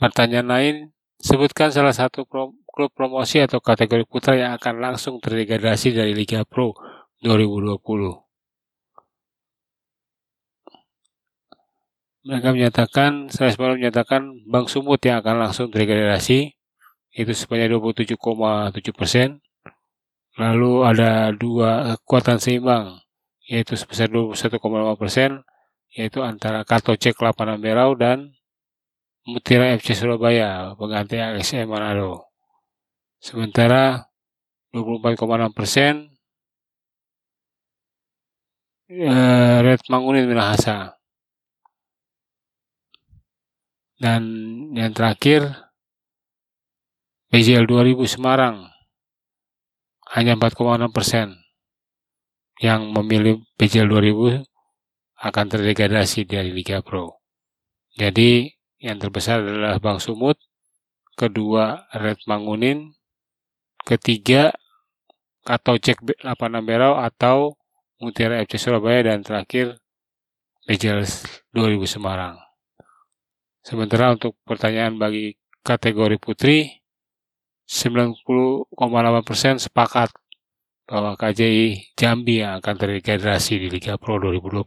Pertanyaan 0.00 0.48
lain, 0.50 0.76
sebutkan 1.22 1.70
salah 1.70 1.94
satu 1.94 2.26
klub 2.26 2.90
promosi 2.92 3.38
atau 3.38 3.62
kategori 3.62 4.04
putra 4.10 4.34
yang 4.34 4.52
akan 4.58 4.82
langsung 4.82 5.22
terdegradasi 5.22 5.94
dari 5.94 6.12
Liga 6.12 6.42
Pro 6.42 6.74
2020. 7.22 8.22
mereka 12.22 12.54
menyatakan, 12.54 13.26
saya 13.34 13.50
semalam 13.50 13.78
menyatakan 13.78 14.46
Bank 14.46 14.70
Sumut 14.70 15.02
yang 15.02 15.18
akan 15.18 15.42
langsung 15.42 15.74
terdegradasi 15.74 16.54
itu 17.12 17.32
sebanyak 17.34 17.76
27,7 17.76 18.94
persen. 18.94 19.42
Lalu 20.38 20.72
ada 20.86 21.28
dua 21.34 21.98
kekuatan 22.00 22.40
seimbang 22.40 23.04
yaitu 23.44 23.76
sebesar 23.76 24.08
21,5 24.08 24.56
persen 24.96 25.44
yaitu 25.92 26.24
antara 26.24 26.64
Kartu 26.64 26.96
Cek 26.96 27.20
86 27.20 27.60
Merau 27.60 27.92
dan 27.92 28.32
Mutiara 29.22 29.78
FC 29.78 29.94
Surabaya 29.94 30.74
pengganti 30.74 31.14
ASM 31.14 31.70
Manado. 31.70 32.26
Sementara 33.22 34.10
24,6 34.74 35.54
persen 35.54 36.10
eh, 38.90 39.56
Red 39.62 39.86
Mangunin 39.86 40.26
Minahasa. 40.26 40.98
Dan 44.02 44.22
yang 44.74 44.90
terakhir, 44.90 45.70
PJL 47.30 47.70
2000 47.70 48.18
Semarang 48.18 48.66
hanya 50.18 50.34
4,6 50.34 50.90
persen 50.90 51.38
yang 52.58 52.90
memilih 52.90 53.46
PJL 53.54 53.86
2000 53.86 54.42
akan 55.22 55.46
terdegradasi 55.46 56.26
dari 56.26 56.50
Liga 56.50 56.82
Pro. 56.82 57.22
Jadi 57.94 58.50
yang 58.82 58.98
terbesar 58.98 59.46
adalah 59.46 59.78
Bang 59.78 60.02
Sumut, 60.02 60.34
kedua 61.14 61.86
Red 61.94 62.26
Mangunin, 62.26 62.98
ketiga 63.86 64.50
atau 65.46 65.78
Cek 65.78 66.02
86 66.26 66.26
Berau 66.66 66.98
atau 66.98 67.54
Mutiara 68.02 68.42
FC 68.42 68.58
Surabaya 68.58 69.14
dan 69.14 69.22
terakhir 69.22 69.78
PJL 70.66 71.06
2000 71.54 71.86
Semarang. 71.86 72.34
Sementara 73.62 74.18
untuk 74.18 74.34
pertanyaan 74.42 74.98
bagi 74.98 75.38
kategori 75.62 76.18
putri, 76.18 76.82
90,8% 77.70 78.66
sepakat 79.62 80.10
bahwa 80.90 81.14
KJI 81.14 81.94
Jambi 81.94 82.42
yang 82.42 82.58
akan 82.58 82.74
terdegradasi 82.74 83.62
di 83.62 83.68
Liga 83.70 83.94
Pro 83.94 84.18
2020. 84.18 84.66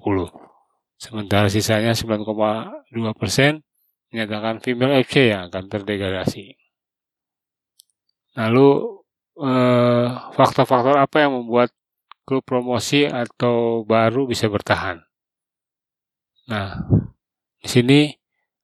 Sementara 0.96 1.52
sisanya 1.52 1.92
9,2% 1.92 3.65
menyatakan 4.16 4.64
Female 4.64 5.04
FC 5.04 5.36
yang 5.36 5.52
akan 5.52 5.68
terdegradasi. 5.68 6.56
Lalu 8.40 8.70
eh, 9.44 10.08
faktor-faktor 10.32 10.96
apa 10.96 11.28
yang 11.28 11.36
membuat 11.36 11.76
klub 12.24 12.48
promosi 12.48 13.04
atau 13.04 13.84
baru 13.84 14.24
bisa 14.24 14.48
bertahan? 14.48 15.04
Nah, 16.48 16.80
di 17.60 17.68
sini 17.68 18.00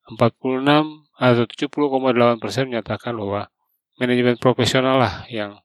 46 0.08 1.12
atau 1.20 1.44
70,8 1.44 2.40
persen 2.40 2.72
menyatakan 2.72 3.14
bahwa 3.20 3.52
manajemen 4.00 4.40
profesional 4.40 4.96
lah 4.98 5.28
yang 5.28 5.60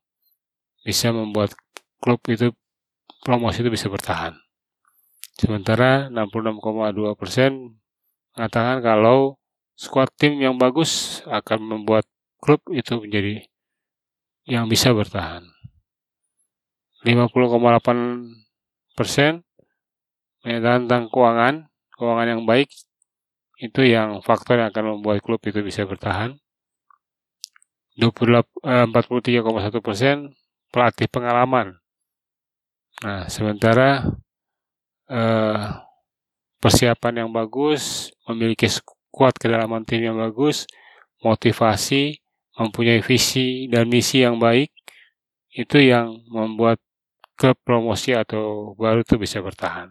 bisa 0.82 1.14
membuat 1.14 1.54
klub 2.02 2.20
itu 2.26 2.50
promosi 3.22 3.62
itu 3.62 3.70
bisa 3.70 3.86
bertahan. 3.86 4.34
Sementara 5.36 6.08
66,2 6.08 7.20
persen 7.20 7.76
mengatakan 8.36 8.80
kalau 8.80 9.36
squad 9.76 10.08
tim 10.16 10.40
yang 10.40 10.56
bagus 10.56 11.20
akan 11.28 11.60
membuat 11.60 12.08
klub 12.40 12.64
itu 12.72 12.96
menjadi 12.96 13.44
yang 14.48 14.66
bisa 14.66 14.96
bertahan. 14.96 15.44
50,8 17.04 18.96
persen 18.96 19.44
tentang 20.42 21.06
keuangan, 21.12 21.68
keuangan 21.94 22.28
yang 22.34 22.42
baik 22.48 22.72
itu 23.62 23.80
yang 23.84 24.20
faktor 24.24 24.58
yang 24.58 24.72
akan 24.72 24.96
membuat 24.96 25.20
klub 25.20 25.38
itu 25.44 25.60
bisa 25.60 25.84
bertahan. 25.84 26.34
43,1 27.96 28.60
persen 29.80 30.36
pelatih 30.68 31.08
pengalaman. 31.08 31.80
Nah, 33.00 33.28
sementara 33.28 34.04
eh, 35.08 35.64
persiapan 36.60 37.24
yang 37.24 37.30
bagus, 37.32 38.12
memiliki 38.28 38.68
skuad 39.16 39.32
kedalaman 39.40 39.80
tim 39.88 40.04
yang 40.04 40.20
bagus, 40.20 40.68
motivasi, 41.24 42.20
mempunyai 42.60 43.00
visi 43.00 43.64
dan 43.64 43.88
misi 43.88 44.20
yang 44.20 44.36
baik, 44.36 44.68
itu 45.56 45.80
yang 45.80 46.20
membuat 46.28 46.76
klub 47.32 47.56
promosi 47.64 48.12
atau 48.12 48.76
baru 48.76 49.00
itu 49.00 49.16
bisa 49.16 49.40
bertahan. 49.40 49.88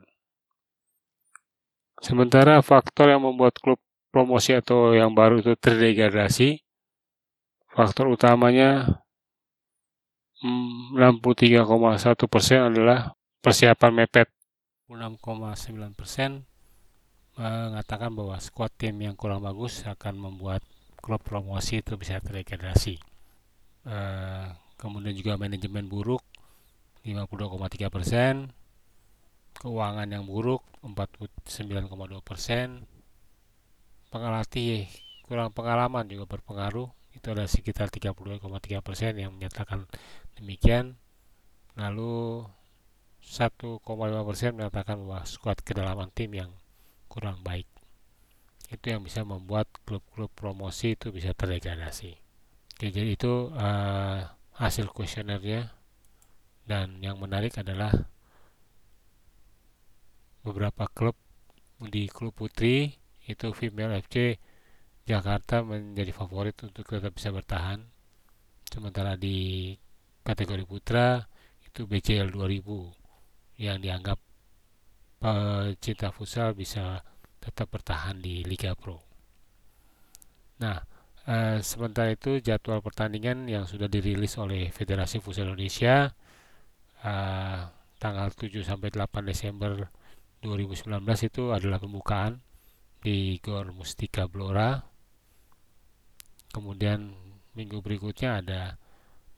Sementara 2.05 2.61
faktor 2.61 3.09
yang 3.09 3.25
membuat 3.25 3.57
klub 3.57 3.81
promosi 4.13 4.53
atau 4.53 4.93
yang 4.93 5.17
baru 5.17 5.41
itu 5.41 5.57
terdegradasi, 5.57 6.61
faktor 7.73 8.13
utamanya 8.13 9.01
63,1 10.37 11.65
hmm, 11.65 12.29
persen 12.29 12.59
adalah 12.61 13.17
persiapan 13.41 14.05
mepet. 14.05 14.29
6,9 14.85 15.97
persen 15.97 16.45
mengatakan 17.35 18.15
bahwa 18.15 18.39
squad 18.39 18.71
tim 18.79 18.95
yang 19.03 19.15
kurang 19.19 19.43
bagus 19.43 19.83
akan 19.83 20.15
membuat 20.15 20.63
klub 21.03 21.19
promosi 21.21 21.83
itu 21.83 21.99
bisa 21.99 22.23
terdegradasi. 22.23 22.95
Uh, 23.85 24.49
kemudian 24.79 25.13
juga 25.13 25.37
manajemen 25.37 25.85
buruk 25.85 26.23
52,3 27.05 27.93
persen, 27.93 28.49
keuangan 29.61 30.09
yang 30.09 30.25
buruk 30.25 30.65
49,2 30.81 31.85
persen, 32.25 32.89
pengelatih 34.09 34.89
kurang 35.27 35.53
pengalaman 35.53 36.09
juga 36.09 36.25
berpengaruh. 36.25 36.89
Itu 37.13 37.31
ada 37.31 37.45
sekitar 37.45 37.93
32,3 37.93 38.81
persen 38.81 39.13
yang 39.21 39.37
menyatakan 39.37 39.85
demikian. 40.39 40.97
Lalu 41.77 42.47
1,5 43.21 43.83
persen 44.25 44.57
menyatakan 44.57 44.97
bahwa 45.03 45.21
skuad 45.29 45.61
kedalaman 45.61 46.09
tim 46.09 46.33
yang 46.33 46.49
kurang 47.15 47.39
baik. 47.47 47.63
Itu 48.67 48.91
yang 48.91 49.07
bisa 49.07 49.23
membuat 49.23 49.71
klub-klub 49.87 50.27
promosi 50.35 50.99
itu 50.99 51.15
bisa 51.15 51.31
terdegradasi. 51.31 52.11
Oke, 52.75 52.91
jadi 52.91 53.15
itu 53.15 53.55
uh, 53.55 54.19
hasil 54.59 54.91
kuesionernya. 54.91 55.71
Dan 56.65 56.99
yang 56.99 57.21
menarik 57.21 57.55
adalah 57.61 57.93
beberapa 60.41 60.89
klub 60.91 61.15
di 61.77 62.09
klub 62.09 62.33
putri 62.33 62.97
itu 63.29 63.53
female 63.53 64.01
FC 64.01 64.41
Jakarta 65.05 65.61
menjadi 65.61 66.09
favorit 66.09 66.57
untuk 66.65 66.83
tetap 66.89 67.13
bisa 67.13 67.29
bertahan. 67.29 67.85
Sementara 68.65 69.13
di 69.13 69.71
kategori 70.25 70.65
putra 70.65 71.21
itu 71.61 71.85
BCL 71.85 72.33
2000 72.33 73.61
yang 73.61 73.77
dianggap 73.77 74.17
pecinta 75.19 76.11
futsal 76.13 76.53
bisa 76.53 77.01
tetap 77.39 77.69
bertahan 77.69 78.17
di 78.19 78.41
Liga 78.45 78.73
Pro. 78.73 79.01
Nah, 80.61 80.81
eh, 81.27 81.59
sementara 81.61 82.13
itu 82.13 82.39
jadwal 82.39 82.79
pertandingan 82.79 83.45
yang 83.49 83.65
sudah 83.69 83.85
dirilis 83.91 84.37
oleh 84.39 84.71
Federasi 84.71 85.19
Futsal 85.19 85.51
Indonesia 85.51 86.09
eh, 87.05 87.59
tanggal 87.99 88.27
7 88.33 88.61
sampai 88.65 88.89
8 88.93 89.25
Desember 89.25 89.89
2019 90.41 91.01
itu 91.25 91.43
adalah 91.51 91.81
pembukaan 91.81 92.41
di 93.01 93.37
Gor 93.41 93.73
Mustika 93.73 94.25
Blora 94.29 94.81
kemudian 96.53 97.13
minggu 97.53 97.83
berikutnya 97.83 98.41
ada 98.41 98.61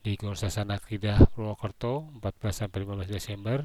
di 0.04 0.14
Gor 0.14 0.38
Sasana 0.38 0.78
Kridah 0.78 1.18
Purwokerto 1.32 2.08
14 2.22 2.64
sampai 2.64 2.78
15 2.86 3.10
Desember 3.10 3.58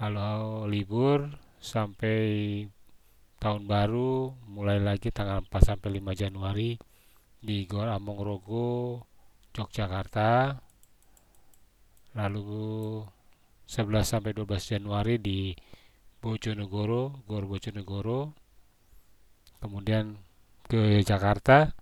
lalu 0.00 0.70
libur 0.72 1.28
sampai 1.58 2.20
tahun 3.42 3.66
baru 3.66 4.32
mulai 4.46 4.78
lagi 4.78 5.10
tanggal 5.10 5.42
4 5.44 5.68
sampai 5.74 5.98
5 5.98 6.14
Januari 6.14 6.78
di 7.42 7.66
Gor 7.66 7.90
Amongrogo 7.90 9.02
Yogyakarta. 9.52 10.62
Lalu 12.14 13.02
11 13.66 14.04
sampai 14.04 14.32
12 14.36 14.72
Januari 14.78 15.18
di 15.18 15.50
Bojonegoro 16.22 17.26
Gor 17.26 17.44
Bojonegoro. 17.50 18.30
Kemudian 19.58 20.18
ke 20.66 21.02
Jakarta 21.02 21.74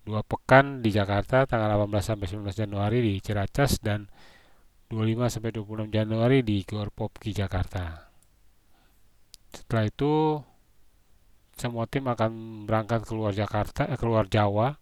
dua 0.00 0.24
pekan 0.24 0.80
di 0.80 0.90
Jakarta 0.90 1.44
tanggal 1.44 1.86
18 1.86 2.02
sampai 2.02 2.26
19 2.26 2.50
Januari 2.66 2.98
di 3.04 3.12
Ciracas 3.20 3.78
dan 3.84 4.08
25 4.90 5.30
sampai 5.30 5.54
26 5.54 5.94
Januari 5.94 6.42
di 6.42 6.66
Gor 6.66 6.90
Popki 6.90 7.30
Jakarta. 7.30 8.10
Setelah 9.54 9.86
itu 9.86 10.42
semua 11.54 11.86
tim 11.86 12.10
akan 12.10 12.64
berangkat 12.66 13.06
keluar 13.06 13.30
Jakarta 13.30 13.86
eh, 13.86 13.98
keluar 14.00 14.26
Jawa 14.26 14.74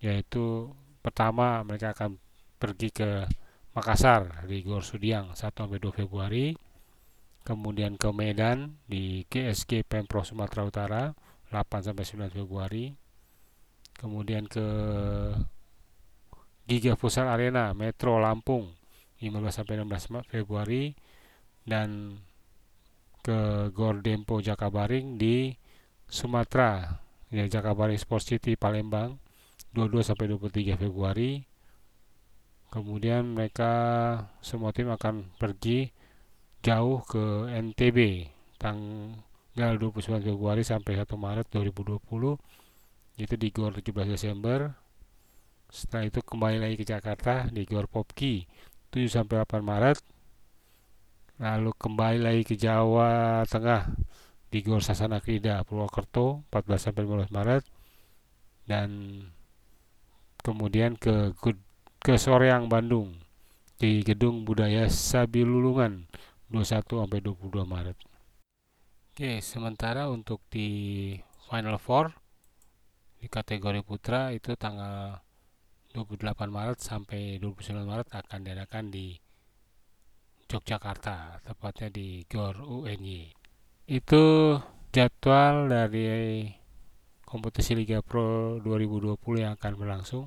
yaitu 0.00 0.72
pertama 1.00 1.62
mereka 1.64 1.96
akan 1.96 2.20
pergi 2.60 2.92
ke 2.92 3.10
Makassar 3.72 4.44
di 4.44 4.60
Gor 4.60 4.82
Sudiang 4.82 5.32
1 5.32 5.38
sampai 5.38 5.78
2 5.78 6.04
Februari 6.04 6.52
kemudian 7.46 7.96
ke 7.96 8.10
Medan 8.12 8.76
di 8.84 9.24
GSG 9.26 9.86
Pemprov 9.86 10.28
Sumatera 10.28 10.62
Utara 10.66 11.02
8 11.50 11.90
sampai 11.90 12.04
9 12.06 12.30
Februari. 12.30 12.94
Kemudian 13.98 14.48
ke 14.48 14.64
Giga 16.64 16.96
Pusat 16.96 17.26
Arena 17.36 17.76
Metro 17.76 18.16
Lampung 18.16 18.79
15 19.20 19.52
sampai 19.52 19.76
16 19.78 20.32
Februari 20.32 20.96
dan 21.68 22.18
ke 23.20 23.68
Gor 23.76 24.00
Dempo 24.00 24.40
Jakabaring 24.40 25.20
di 25.20 25.52
Sumatera. 26.08 27.04
Ya 27.30 27.46
Jakabaring 27.46 28.00
Sports 28.00 28.32
City 28.32 28.58
Palembang 28.58 29.20
22 29.76 30.02
sampai 30.02 30.26
23 30.34 30.74
Februari. 30.80 31.46
Kemudian 32.74 33.38
mereka 33.38 33.72
semua 34.42 34.74
tim 34.74 34.90
akan 34.90 35.30
pergi 35.38 35.94
jauh 36.64 37.02
ke 37.06 37.50
NTB 37.54 38.30
tang 38.58 39.14
tanggal 39.54 39.76
29 39.92 40.24
Februari 40.24 40.62
sampai 40.64 40.96
1 40.96 41.04
Maret 41.04 41.46
2020 41.52 42.00
itu 43.20 43.34
di 43.36 43.48
GOR 43.52 43.76
17 43.76 44.08
Desember. 44.08 44.72
Setelah 45.68 46.08
itu 46.08 46.24
kembali 46.24 46.58
lagi 46.58 46.76
ke 46.80 46.86
Jakarta 46.88 47.46
di 47.52 47.62
GOR 47.68 47.86
Popki 47.86 48.42
7 48.90 49.06
sampai 49.06 49.46
8 49.46 49.62
Maret 49.62 49.98
lalu 51.38 51.70
kembali 51.78 52.18
lagi 52.18 52.42
ke 52.42 52.58
Jawa 52.58 53.46
Tengah 53.46 53.86
di 54.50 54.66
GOR 54.66 54.82
Sasana 54.82 55.22
Krida 55.22 55.62
Purwokerto 55.62 56.42
14 56.50 56.90
sampai 56.90 57.06
15 57.06 57.30
Maret 57.30 57.62
dan 58.66 58.90
kemudian 60.42 60.98
ke 60.98 61.30
ke 62.02 62.18
Soreang 62.18 62.66
Bandung 62.66 63.14
di 63.78 64.02
Gedung 64.02 64.42
Budaya 64.42 64.90
Sabilulungan 64.90 66.10
21 66.50 66.82
sampai 66.82 67.20
22 67.22 67.62
Maret. 67.62 67.98
Oke, 69.14 69.38
sementara 69.38 70.10
untuk 70.10 70.42
di 70.50 71.14
Final 71.46 71.78
Four 71.78 72.10
di 73.22 73.30
kategori 73.30 73.86
putra 73.86 74.34
itu 74.34 74.58
tanggal 74.58 75.22
28 75.92 76.50
Maret 76.50 76.78
sampai 76.78 77.42
29 77.42 77.82
Maret 77.82 78.08
akan 78.14 78.40
diadakan 78.46 78.94
di 78.94 79.18
Yogyakarta, 80.50 81.42
tepatnya 81.46 81.88
di 81.94 82.26
GOR 82.26 82.58
UNY. 82.62 83.30
Itu 83.86 84.58
jadwal 84.90 85.70
dari 85.70 86.50
kompetisi 87.22 87.78
Liga 87.78 88.02
Pro 88.02 88.58
2020 88.58 89.46
yang 89.46 89.54
akan 89.54 89.72
berlangsung. 89.78 90.26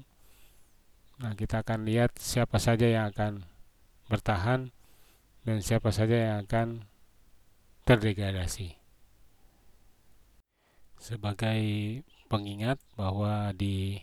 Nah, 1.19 1.35
kita 1.35 1.63
akan 1.63 1.83
lihat 1.83 2.15
siapa 2.19 2.59
saja 2.59 2.87
yang 2.87 3.11
akan 3.11 3.43
bertahan 4.07 4.71
dan 5.43 5.57
siapa 5.59 5.91
saja 5.91 6.15
yang 6.15 6.47
akan 6.47 6.87
terdegradasi 7.83 8.79
sebagai 11.03 11.59
pengingat 12.31 12.79
bahwa 12.95 13.51
di 13.51 13.99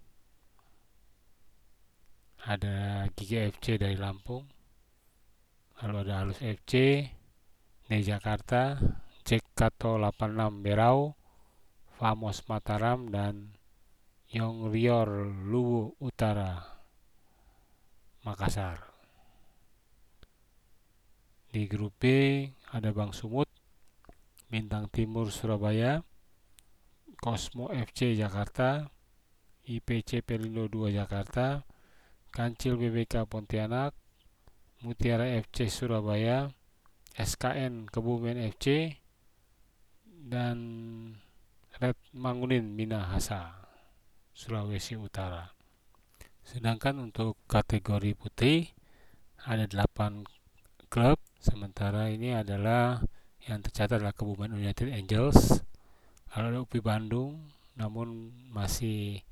ada 2.47 3.03
FC 3.11 3.75
dari 3.75 3.99
Lampung. 3.99 4.47
Lalu 5.83 5.95
ada 6.07 6.23
Halus 6.23 6.39
FC 6.39 7.03
di 7.91 7.99
Jakarta 7.99 8.79
Jack 9.27 9.51
Kato 9.51 9.99
86 9.99 10.63
Berau 10.63 11.11
Famos 12.03 12.43
Mataram 12.51 13.07
dan 13.07 13.55
Yonglior 14.27 15.07
Luwu 15.47 15.95
Utara 16.03 16.59
Makassar. 18.27 18.91
Di 21.47 21.63
grup 21.63 21.95
B 22.03 22.03
ada 22.75 22.91
Bang 22.91 23.15
Sumut, 23.15 23.47
Bintang 24.51 24.91
Timur 24.91 25.31
Surabaya, 25.31 26.03
Cosmo 27.23 27.71
FC 27.71 28.19
Jakarta, 28.19 28.83
IPC 29.63 30.27
Pelindo 30.27 30.67
2 30.67 30.91
Jakarta, 30.99 31.63
Kancil 32.35 32.75
BBK 32.75 33.23
Pontianak, 33.31 33.95
Mutiara 34.83 35.39
FC 35.39 35.71
Surabaya, 35.71 36.51
SKN 37.15 37.87
Kebumen 37.87 38.43
FC, 38.43 38.91
dan 40.03 40.59
Red 41.73 41.97
Mangunin 42.13 42.69
Minahasa, 42.77 43.65
Sulawesi 44.29 44.93
Utara. 44.93 45.49
Sedangkan 46.45 47.01
untuk 47.01 47.41
kategori 47.49 48.13
putri 48.13 48.69
ada 49.41 49.65
8 49.65 50.21
klub, 50.93 51.17
sementara 51.41 52.13
ini 52.13 52.37
adalah 52.37 53.01
yang 53.49 53.65
tercatat 53.65 53.97
adalah 53.97 54.13
Kebumen 54.13 54.53
United 54.53 54.93
Angels, 54.93 55.65
lalu 56.37 56.45
ada 56.45 56.59
UPI 56.61 56.79
Bandung, 56.85 57.41
namun 57.73 58.29
masih 58.53 59.25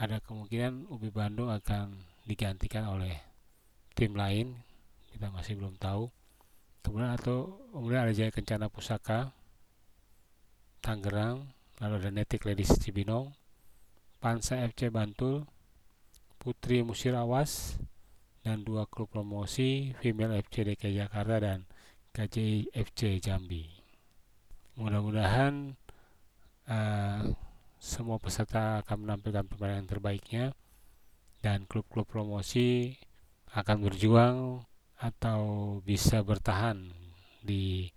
ada 0.00 0.24
kemungkinan 0.24 0.88
UPI 0.88 1.12
Bandung 1.12 1.52
akan 1.52 2.08
digantikan 2.24 2.88
oleh 2.88 3.20
tim 3.92 4.16
lain. 4.16 4.56
Kita 5.12 5.28
masih 5.28 5.60
belum 5.60 5.76
tahu. 5.76 6.08
Kemudian 6.80 7.12
atau 7.12 7.60
kemudian 7.76 8.08
ada 8.08 8.16
Jaya 8.16 8.32
Kencana 8.32 8.72
Pusaka 8.72 9.36
Tangerang 10.88 11.44
lalu 11.84 11.94
ada 12.00 12.08
Netik 12.08 12.48
Ladies 12.48 12.72
Cibinong 12.80 13.28
Pansa 14.24 14.56
FC 14.64 14.88
Bantul 14.88 15.44
Putri 16.40 16.80
Musir 16.80 17.12
Awas 17.12 17.76
dan 18.40 18.64
dua 18.64 18.88
klub 18.88 19.12
promosi 19.12 19.92
Female 20.00 20.40
FC 20.40 20.64
DKI 20.64 21.04
Jakarta 21.04 21.44
dan 21.44 21.68
KJI 22.16 22.72
FC 22.72 23.20
Jambi. 23.20 23.68
Mudah-mudahan 24.80 25.76
uh, 26.72 27.36
semua 27.76 28.16
peserta 28.16 28.80
akan 28.80 29.04
menampilkan 29.04 29.44
permainan 29.44 29.84
terbaiknya 29.84 30.56
dan 31.44 31.68
klub-klub 31.68 32.08
promosi 32.08 32.96
akan 33.52 33.84
berjuang 33.84 34.64
atau 35.04 35.40
bisa 35.84 36.24
bertahan 36.24 36.80
di 37.44 37.92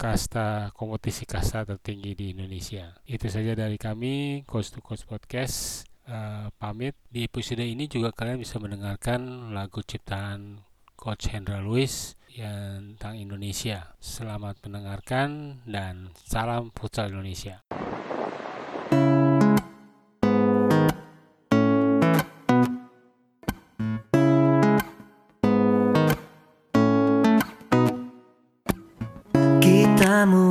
kasta 0.00 0.72
kompetisi 0.72 1.28
kasta 1.28 1.68
tertinggi 1.68 2.16
di 2.16 2.32
Indonesia. 2.32 2.96
Itu 3.04 3.28
saja 3.28 3.52
dari 3.52 3.76
kami 3.76 4.48
Coach 4.48 4.72
to 4.72 4.80
Coach 4.80 5.04
Podcast. 5.04 5.84
Uh, 6.08 6.48
pamit 6.56 6.96
di 7.12 7.28
episode 7.28 7.60
ini 7.60 7.84
juga 7.84 8.10
kalian 8.10 8.40
bisa 8.40 8.56
mendengarkan 8.56 9.52
lagu 9.52 9.84
ciptaan 9.84 10.64
Coach 10.96 11.28
Hendra 11.28 11.60
Lewis 11.60 12.16
yang 12.32 12.96
tentang 12.96 13.20
Indonesia. 13.20 13.92
Selamat 14.00 14.56
mendengarkan 14.64 15.60
dan 15.68 16.16
salam 16.16 16.72
futsal 16.72 17.12
Indonesia. 17.12 17.60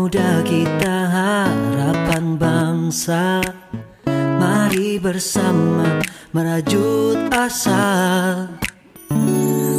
Muda 0.10 0.42
kita 0.42 1.06
harapan 1.06 2.34
bangsa. 2.34 3.46
Mari 4.42 4.98
bersama 4.98 6.02
merajut 6.34 7.30
asa 7.30 8.50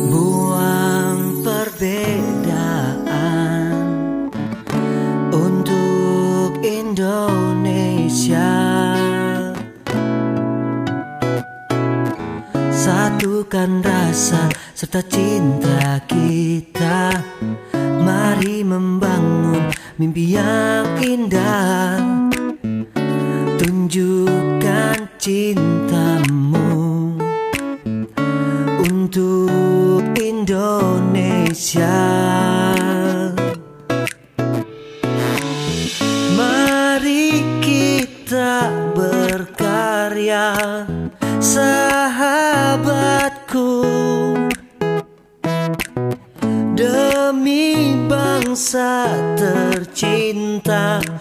Buang 0.07 1.43
perbedaan 1.43 2.71
Untuk 5.35 6.63
Indonesia. 6.63 8.55
Satukan 12.71 13.83
rasa 13.83 14.47
serta 14.79 15.03
cinta 15.11 15.99
kita. 16.07 17.19
Mari 18.07 18.63
membangun 18.63 19.40
mimpi 20.01 20.33
yang 20.33 20.97
indah. 21.05 22.01
Tunjukkan 23.61 25.21
cintamu 25.21 26.73
Untuk 28.81 30.01
Indonesia. 30.17 32.01
Mari 36.33 37.45
kita 37.61 38.73
berkarya 38.97 40.57
Sahabatku. 41.45 42.89
Demi 46.73 47.93
bangsa 48.09 49.05
tercinta 49.37 49.70
Indonesia 50.03 51.20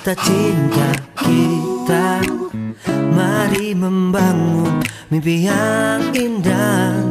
serta 0.00 0.16
cinta 0.24 0.88
kita 1.12 2.24
Mari 3.12 3.76
membangun 3.76 4.80
mimpi 5.12 5.44
yang 5.44 6.08
indah 6.16 7.09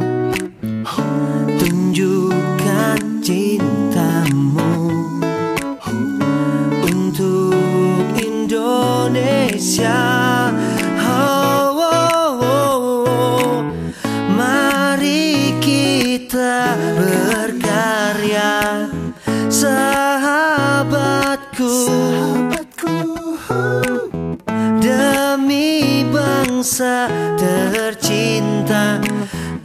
Demi 24.78 26.06
bangsa 26.06 27.10
tercinta 27.34 29.02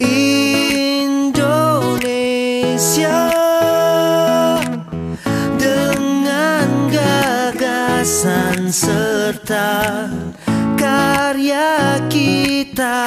Indonesia 0.01 1.29
Dengan 5.53 6.89
gagasan 6.89 8.73
serta 8.73 10.09
karya 10.73 12.01
kita 12.09 13.05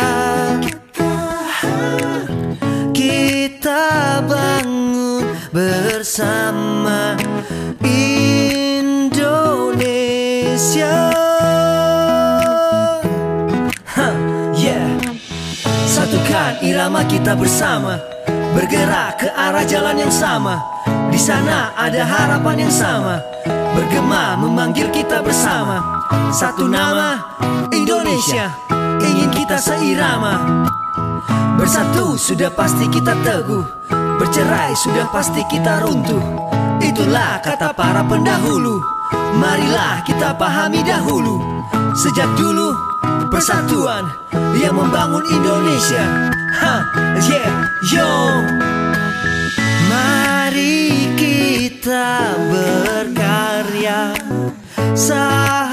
kita 17.08 17.32
bersama 17.32 17.96
Bergerak 18.28 19.24
ke 19.24 19.28
arah 19.32 19.64
jalan 19.64 19.96
yang 19.96 20.12
sama. 20.12 20.60
Di 21.08 21.16
sana 21.16 21.72
ada 21.74 22.04
harapan 22.04 22.68
yang 22.68 22.72
sama 22.72 23.18
Bergema 23.72 24.36
memanggil 24.36 24.92
kita 24.92 25.24
bersama. 25.24 26.04
Satu 26.30 26.68
nama 26.68 27.16
Indonesia 27.72 28.52
Ingin 29.00 29.32
kita 29.32 29.56
seirama. 29.56 30.64
Bersatu 31.56 32.14
sudah 32.20 32.52
pasti 32.52 32.84
kita 32.92 33.16
teguh 33.24 33.64
Bercerai 34.20 34.76
sudah 34.76 35.08
pasti 35.08 35.40
kita 35.48 35.80
runtuh. 35.88 36.20
Itulah 36.84 37.40
kata 37.40 37.72
para 37.72 38.04
pendahulu 38.04 38.84
Marilah 39.38 40.04
kita 40.04 40.36
pahami 40.36 40.84
dahulu. 40.84 41.40
Sejak 41.94 42.28
dulu 42.36 42.74
persatuan 43.30 44.08
yang 44.58 44.74
membangun 44.74 45.22
Indonesia 45.30 46.32
Ha, 46.48 46.88
yeah, 47.28 47.68
yo. 47.92 48.08
Mari 49.92 51.12
kita 51.12 52.32
berkarya. 52.48 54.16
Sahabatku 54.96 55.67